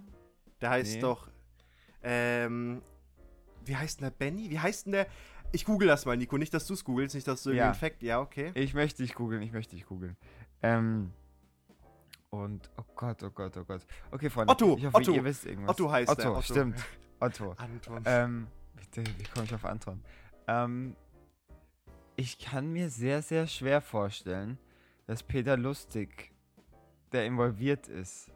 Der 0.61 0.69
heißt 0.69 0.95
Nee. 0.95 1.01
doch. 1.01 1.27
Ähm. 2.03 2.81
Wie 3.69 3.75
heißt 3.77 3.99
denn 4.01 4.05
der 4.05 4.11
Benny? 4.11 4.49
Wie 4.49 4.59
heißt 4.59 4.85
denn 4.87 4.93
der? 4.93 5.07
Ich 5.51 5.65
google 5.65 5.87
das 5.87 6.05
mal, 6.05 6.17
Nico. 6.17 6.37
Nicht, 6.37 6.53
dass 6.53 6.67
du 6.67 6.73
es 6.73 6.83
googelst, 6.83 7.15
nicht, 7.15 7.27
dass 7.27 7.43
du 7.43 7.51
Ja. 7.51 7.65
irgendwie 7.67 7.79
Fact. 7.79 8.03
Ja, 8.03 8.19
okay. 8.19 8.51
Ich 8.55 8.73
möchte 8.73 9.01
dich 9.03 9.15
googeln, 9.15 9.41
ich 9.41 9.51
möchte 9.51 9.75
dich 9.75 9.85
googeln. 9.85 10.17
Ähm. 10.61 11.11
Und, 12.31 12.69
oh 12.77 12.83
Gott, 12.95 13.23
oh 13.23 13.31
Gott, 13.31 13.57
oh 13.57 13.63
Gott. 13.63 13.85
Okay, 14.11 14.29
Freunde, 14.29 14.51
Otto, 14.51 14.77
ich 14.77 14.85
hoffe, 14.85 14.97
Otto. 14.97 15.13
ihr 15.13 15.23
wisst 15.23 15.45
irgendwas. 15.47 15.71
Otto 15.71 15.89
heißt 15.91 16.11
Otto, 16.11 16.21
der, 16.21 16.31
Otto. 16.31 16.41
stimmt. 16.41 16.85
Otto. 17.19 17.51
Anton. 17.57 18.03
Ähm, 18.05 18.47
bitte, 18.75 19.03
wie 19.17 19.23
komme 19.23 19.45
ich 19.45 19.53
auf 19.55 19.65
Anton? 19.65 20.03
Ähm, 20.47 20.95
ich 22.15 22.37
kann 22.37 22.71
mir 22.71 22.89
sehr, 22.89 23.21
sehr 23.23 23.47
schwer 23.47 23.81
vorstellen, 23.81 24.59
dass 25.07 25.23
Peter 25.23 25.57
Lustig 25.57 26.31
der 27.11 27.25
involviert 27.25 27.87
ist. 27.87 28.29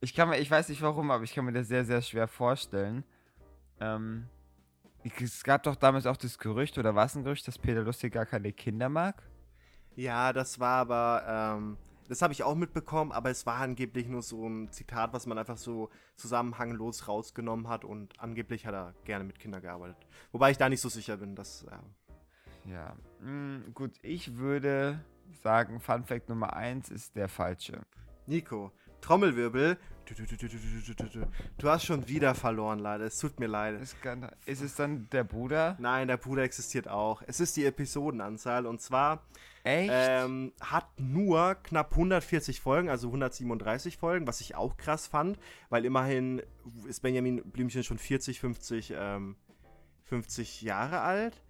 Ich 0.00 0.14
kann 0.14 0.30
mir, 0.30 0.38
ich 0.38 0.50
weiß 0.50 0.70
nicht 0.70 0.80
warum, 0.80 1.10
aber 1.10 1.24
ich 1.24 1.34
kann 1.34 1.44
mir 1.44 1.52
das 1.52 1.68
sehr, 1.68 1.84
sehr 1.84 2.00
schwer 2.00 2.26
vorstellen. 2.26 3.04
Ähm, 3.80 4.26
es 5.20 5.42
gab 5.44 5.62
doch 5.64 5.76
damals 5.76 6.06
auch 6.06 6.16
das 6.16 6.38
Gerücht, 6.38 6.78
oder 6.78 6.94
war 6.94 7.06
es 7.06 7.14
ein 7.14 7.24
Gerücht, 7.24 7.46
dass 7.48 7.58
Peter 7.58 7.82
Lustig 7.82 8.12
gar 8.12 8.26
keine 8.26 8.52
Kinder 8.52 8.88
mag? 8.88 9.22
ja, 9.96 10.32
das 10.32 10.58
war 10.58 10.78
aber. 10.78 11.24
Ähm, 11.58 11.76
das 12.08 12.20
habe 12.20 12.32
ich 12.34 12.42
auch 12.42 12.54
mitbekommen, 12.54 13.10
aber 13.12 13.30
es 13.30 13.46
war 13.46 13.60
angeblich 13.60 14.06
nur 14.06 14.20
so 14.22 14.46
ein 14.46 14.70
Zitat, 14.70 15.12
was 15.14 15.24
man 15.26 15.38
einfach 15.38 15.56
so 15.56 15.88
zusammenhanglos 16.16 17.08
rausgenommen 17.08 17.68
hat 17.68 17.84
und 17.86 18.18
angeblich 18.20 18.66
hat 18.66 18.74
er 18.74 18.94
gerne 19.04 19.24
mit 19.24 19.38
Kindern 19.38 19.62
gearbeitet. 19.62 19.96
Wobei 20.30 20.50
ich 20.50 20.58
da 20.58 20.68
nicht 20.68 20.80
so 20.80 20.88
sicher 20.88 21.16
bin, 21.16 21.34
dass. 21.36 21.64
Äh, 21.64 22.70
Ja. 22.70 22.96
Mm, 23.20 23.72
gut, 23.72 23.92
ich 24.02 24.36
würde 24.36 25.00
sagen, 25.42 25.80
Fun 25.80 26.04
Fact 26.04 26.28
Nummer 26.28 26.54
1 26.54 26.90
ist 26.90 27.16
der 27.16 27.28
falsche. 27.28 27.80
Nico, 28.26 28.72
Trommelwirbel. 29.00 29.78
Du, 31.58 31.68
hast 31.68 31.84
schon 31.84 32.08
wieder 32.08 32.34
verloren, 32.34 32.78
leider. 32.78 33.04
Es 33.04 33.18
tut 33.18 33.38
mir 33.38 33.46
leid. 33.46 33.80
Ist, 33.80 33.96
es 34.62 34.74
dann 34.74 35.08
der 35.10 35.24
Bruder? 35.24 35.76
Nein, 35.78 36.08
der 36.08 36.16
Bruder 36.16 36.42
existiert 36.42 36.88
auch. 36.88 37.22
Es 37.26 37.40
ist 37.40 37.56
die 37.56 37.64
Episodenanzahl 37.64 38.66
und 38.66 38.80
zwar 38.80 39.22
ähm, 39.64 40.52
hat 40.60 40.88
nur 40.98 41.54
knapp 41.62 41.92
140 41.92 42.60
Folgen, 42.60 42.88
also 42.88 43.08
137 43.08 43.96
Folgen, 43.96 44.26
was 44.26 44.40
ich 44.40 44.56
auch 44.56 44.76
krass 44.76 45.06
fand, 45.06 45.38
weil 45.70 45.84
immerhin 45.84 46.42
ist 46.88 47.00
Benjamin 47.00 47.42
Blümchen 47.44 47.84
schon 47.84 47.98
40, 47.98 48.40
50, 48.40 48.94
ähm, 48.96 49.36
50 50.04 50.62
Jahre 50.62 51.00
alt 51.00 51.42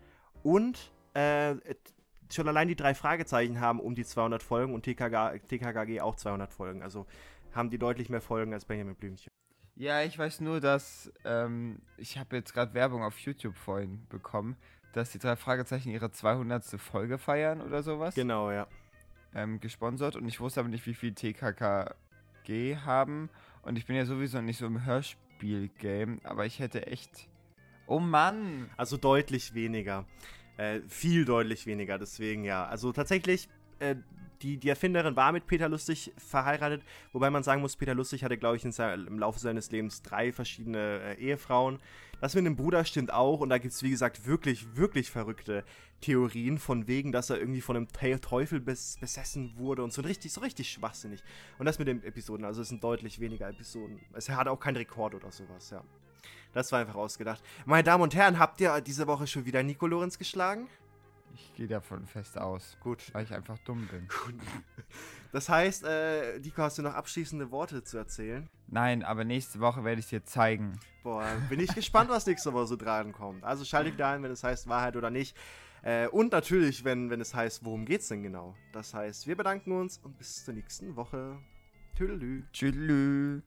und 0.43 0.93
äh, 1.15 1.55
schon 2.31 2.49
allein 2.49 2.69
die 2.69 2.77
drei 2.77 2.95
Fragezeichen 2.95 3.61
haben 3.61 3.81
um 3.81 3.95
die 3.95 4.05
200 4.05 4.43
Folgen 4.43 4.75
und 4.75 4.83
TKG, 4.83 5.41
TKKG 5.49 6.01
auch 6.01 6.17
200 6.17 6.53
Folgen, 6.53 6.83
also 6.83 7.07
haben 7.55 7.71
die 7.71 7.79
deutlich 7.79 8.09
mehr 8.09 8.21
Folgen 8.21 8.53
als 8.53 8.65
Benjamin 8.65 8.95
Blümchen. 8.95 9.33
Ja, 9.75 10.03
ich 10.03 10.19
weiß 10.19 10.41
nur, 10.41 10.61
dass 10.61 11.13
ähm, 11.25 11.81
ich 11.97 12.19
habe 12.19 12.37
jetzt 12.37 12.53
gerade 12.53 12.75
Werbung 12.75 13.03
auf 13.03 13.19
YouTube 13.19 13.57
vorhin 13.57 14.07
bekommen, 14.09 14.57
dass 14.93 15.13
die 15.13 15.19
drei 15.19 15.37
Fragezeichen 15.37 15.91
ihre 15.91 16.11
200. 16.11 16.65
Folge 16.81 17.19
feiern 17.19 17.61
oder 17.61 17.83
sowas. 17.83 18.15
Genau, 18.15 18.51
ja. 18.51 18.67
ähm, 19.35 19.61
gesponsert 19.61 20.17
und 20.17 20.29
ich 20.29 20.41
wusste 20.41 20.61
aber 20.61 20.69
nicht, 20.69 20.87
wie 20.87 20.95
viel 20.95 21.15
TKKG 21.15 22.77
haben. 22.85 23.31
Und 23.63 23.79
ich 23.79 23.87
bin 23.87 23.97
ja 23.97 24.05
sowieso 24.05 24.41
nicht 24.41 24.59
so 24.59 24.67
im 24.67 24.85
Hörspiel-Game, 24.85 26.21
aber 26.25 26.45
ich 26.47 26.59
hätte 26.59 26.87
echt. 26.87 27.29
Oh 27.87 28.01
Mann! 28.01 28.69
Also 28.77 28.97
deutlich 28.97 29.55
weniger. 29.55 30.05
Äh, 30.59 30.81
viel 30.87 31.25
deutlich 31.25 31.67
weniger, 31.67 31.99
deswegen 31.99 32.45
ja. 32.45 32.67
Also 32.67 32.93
tatsächlich, 32.93 33.49
äh, 33.83 33.97
die, 34.43 34.59
die 34.59 34.69
Erfinderin 34.69 35.17
war 35.17 35.33
mit 35.33 35.47
Peter 35.47 35.69
Lustig 35.69 36.13
verheiratet, 36.17 36.83
wobei 37.13 37.31
man 37.31 37.43
sagen 37.43 37.61
muss, 37.61 37.77
Peter 37.77 37.95
Lustig 37.95 38.25
hatte, 38.25 38.37
glaube 38.37 38.57
ich, 38.57 38.65
im 38.65 39.19
Laufe 39.19 39.39
seines 39.39 39.71
Lebens 39.71 40.03
drei 40.03 40.33
verschiedene 40.33 41.01
äh, 41.01 41.15
Ehefrauen. 41.21 41.79
Das 42.21 42.35
mit 42.35 42.47
dem 42.47 42.57
Bruder 42.57 42.85
stimmt 42.85 43.13
auch 43.13 43.41
und 43.41 43.51
da 43.51 43.59
gibt 43.59 43.75
es, 43.75 43.83
wie 43.83 43.91
gesagt, 43.91 44.27
wirklich, 44.27 44.77
wirklich 44.77 45.11
verrückte 45.11 45.65
Theorien 46.01 46.59
von 46.59 46.87
wegen, 46.87 47.13
dass 47.13 47.31
er 47.31 47.39
irgendwie 47.39 47.61
von 47.61 47.77
einem 47.77 47.89
Te 47.89 48.21
Teufel 48.21 48.61
bes 48.61 48.97
besessen 49.01 49.55
wurde 49.57 49.83
und 49.83 49.93
so 49.93 50.03
richtig, 50.03 50.33
so 50.33 50.41
richtig 50.41 50.71
schwachsinnig. 50.71 51.23
Und 51.59 51.67
das 51.67 51.79
mit 51.79 51.89
den 51.89 52.03
Episoden, 52.05 52.45
also 52.45 52.63
es 52.63 52.69
sind 52.69 52.83
deutlich 52.83 53.21
weniger 53.21 53.49
Episoden. 53.49 54.01
Es 54.13 54.29
hat 54.29 54.49
auch 54.49 54.59
keinen 54.59 54.77
Rekord 54.77 55.15
oder 55.15 55.31
sowas, 55.31 55.71
ja. 55.71 55.83
Das 56.53 56.71
war 56.71 56.81
einfach 56.81 56.97
ausgedacht. 56.97 57.43
Meine 57.65 57.83
Damen 57.83 58.03
und 58.03 58.15
Herren, 58.15 58.39
habt 58.39 58.61
ihr 58.61 58.81
diese 58.81 59.07
Woche 59.07 59.27
schon 59.27 59.47
wieder 59.47 59.63
Nico 59.63 59.87
Lorenz 59.87 60.19
geschlagen? 60.19 60.69
Ich 61.35 61.55
gehe 61.55 61.67
davon 61.67 62.07
fest 62.07 62.39
aus, 62.39 62.77
Gut. 62.81 63.13
weil 63.13 63.25
ich 63.25 63.33
einfach 63.33 63.59
dumm 63.59 63.89
bin. 63.89 64.09
Das 65.33 65.49
heißt, 65.49 65.85
äh, 65.85 66.39
Nico, 66.41 66.63
hast 66.63 66.77
du 66.77 66.83
noch 66.83 66.93
abschließende 66.93 67.51
Worte 67.51 67.83
zu 67.83 67.97
erzählen? 67.97 68.51
Nein, 68.67 69.03
aber 69.03 69.25
nächste 69.25 69.61
Woche 69.61 69.83
werde 69.83 70.01
ich 70.01 70.09
dir 70.09 70.25
zeigen. 70.25 70.79
Boah, 71.03 71.27
bin 71.49 71.59
ich 71.59 71.75
gespannt, 71.75 72.11
was 72.11 72.27
nächste 72.27 72.53
Woche 72.53 72.67
so 72.67 72.77
dran 72.77 73.13
kommt. 73.13 73.43
Also 73.43 73.65
schaltet 73.65 73.99
da 73.99 74.13
ein, 74.13 74.23
wenn 74.23 74.31
es 74.31 74.45
heißt 74.45 74.69
Wahrheit 74.69 74.95
oder 74.95 75.11
nicht. 75.11 75.37
Äh, 75.83 76.07
und 76.09 76.33
natürlich, 76.33 76.85
wenn, 76.85 77.11
wenn 77.11 77.21
es 77.21 77.35
heißt, 77.35 77.65
worum 77.65 77.87
geht's 77.87 78.09
denn 78.09 78.23
genau? 78.23 78.55
Das 78.73 78.95
heißt, 78.95 79.27
wir 79.27 79.37
bedanken 79.37 79.73
uns 79.73 79.99
und 79.99 80.19
bis 80.19 80.45
zur 80.45 80.55
nächsten 80.55 80.97
Woche. 80.97 81.39
Tüdelü. 81.95 82.45
Tschüss. 82.53 83.43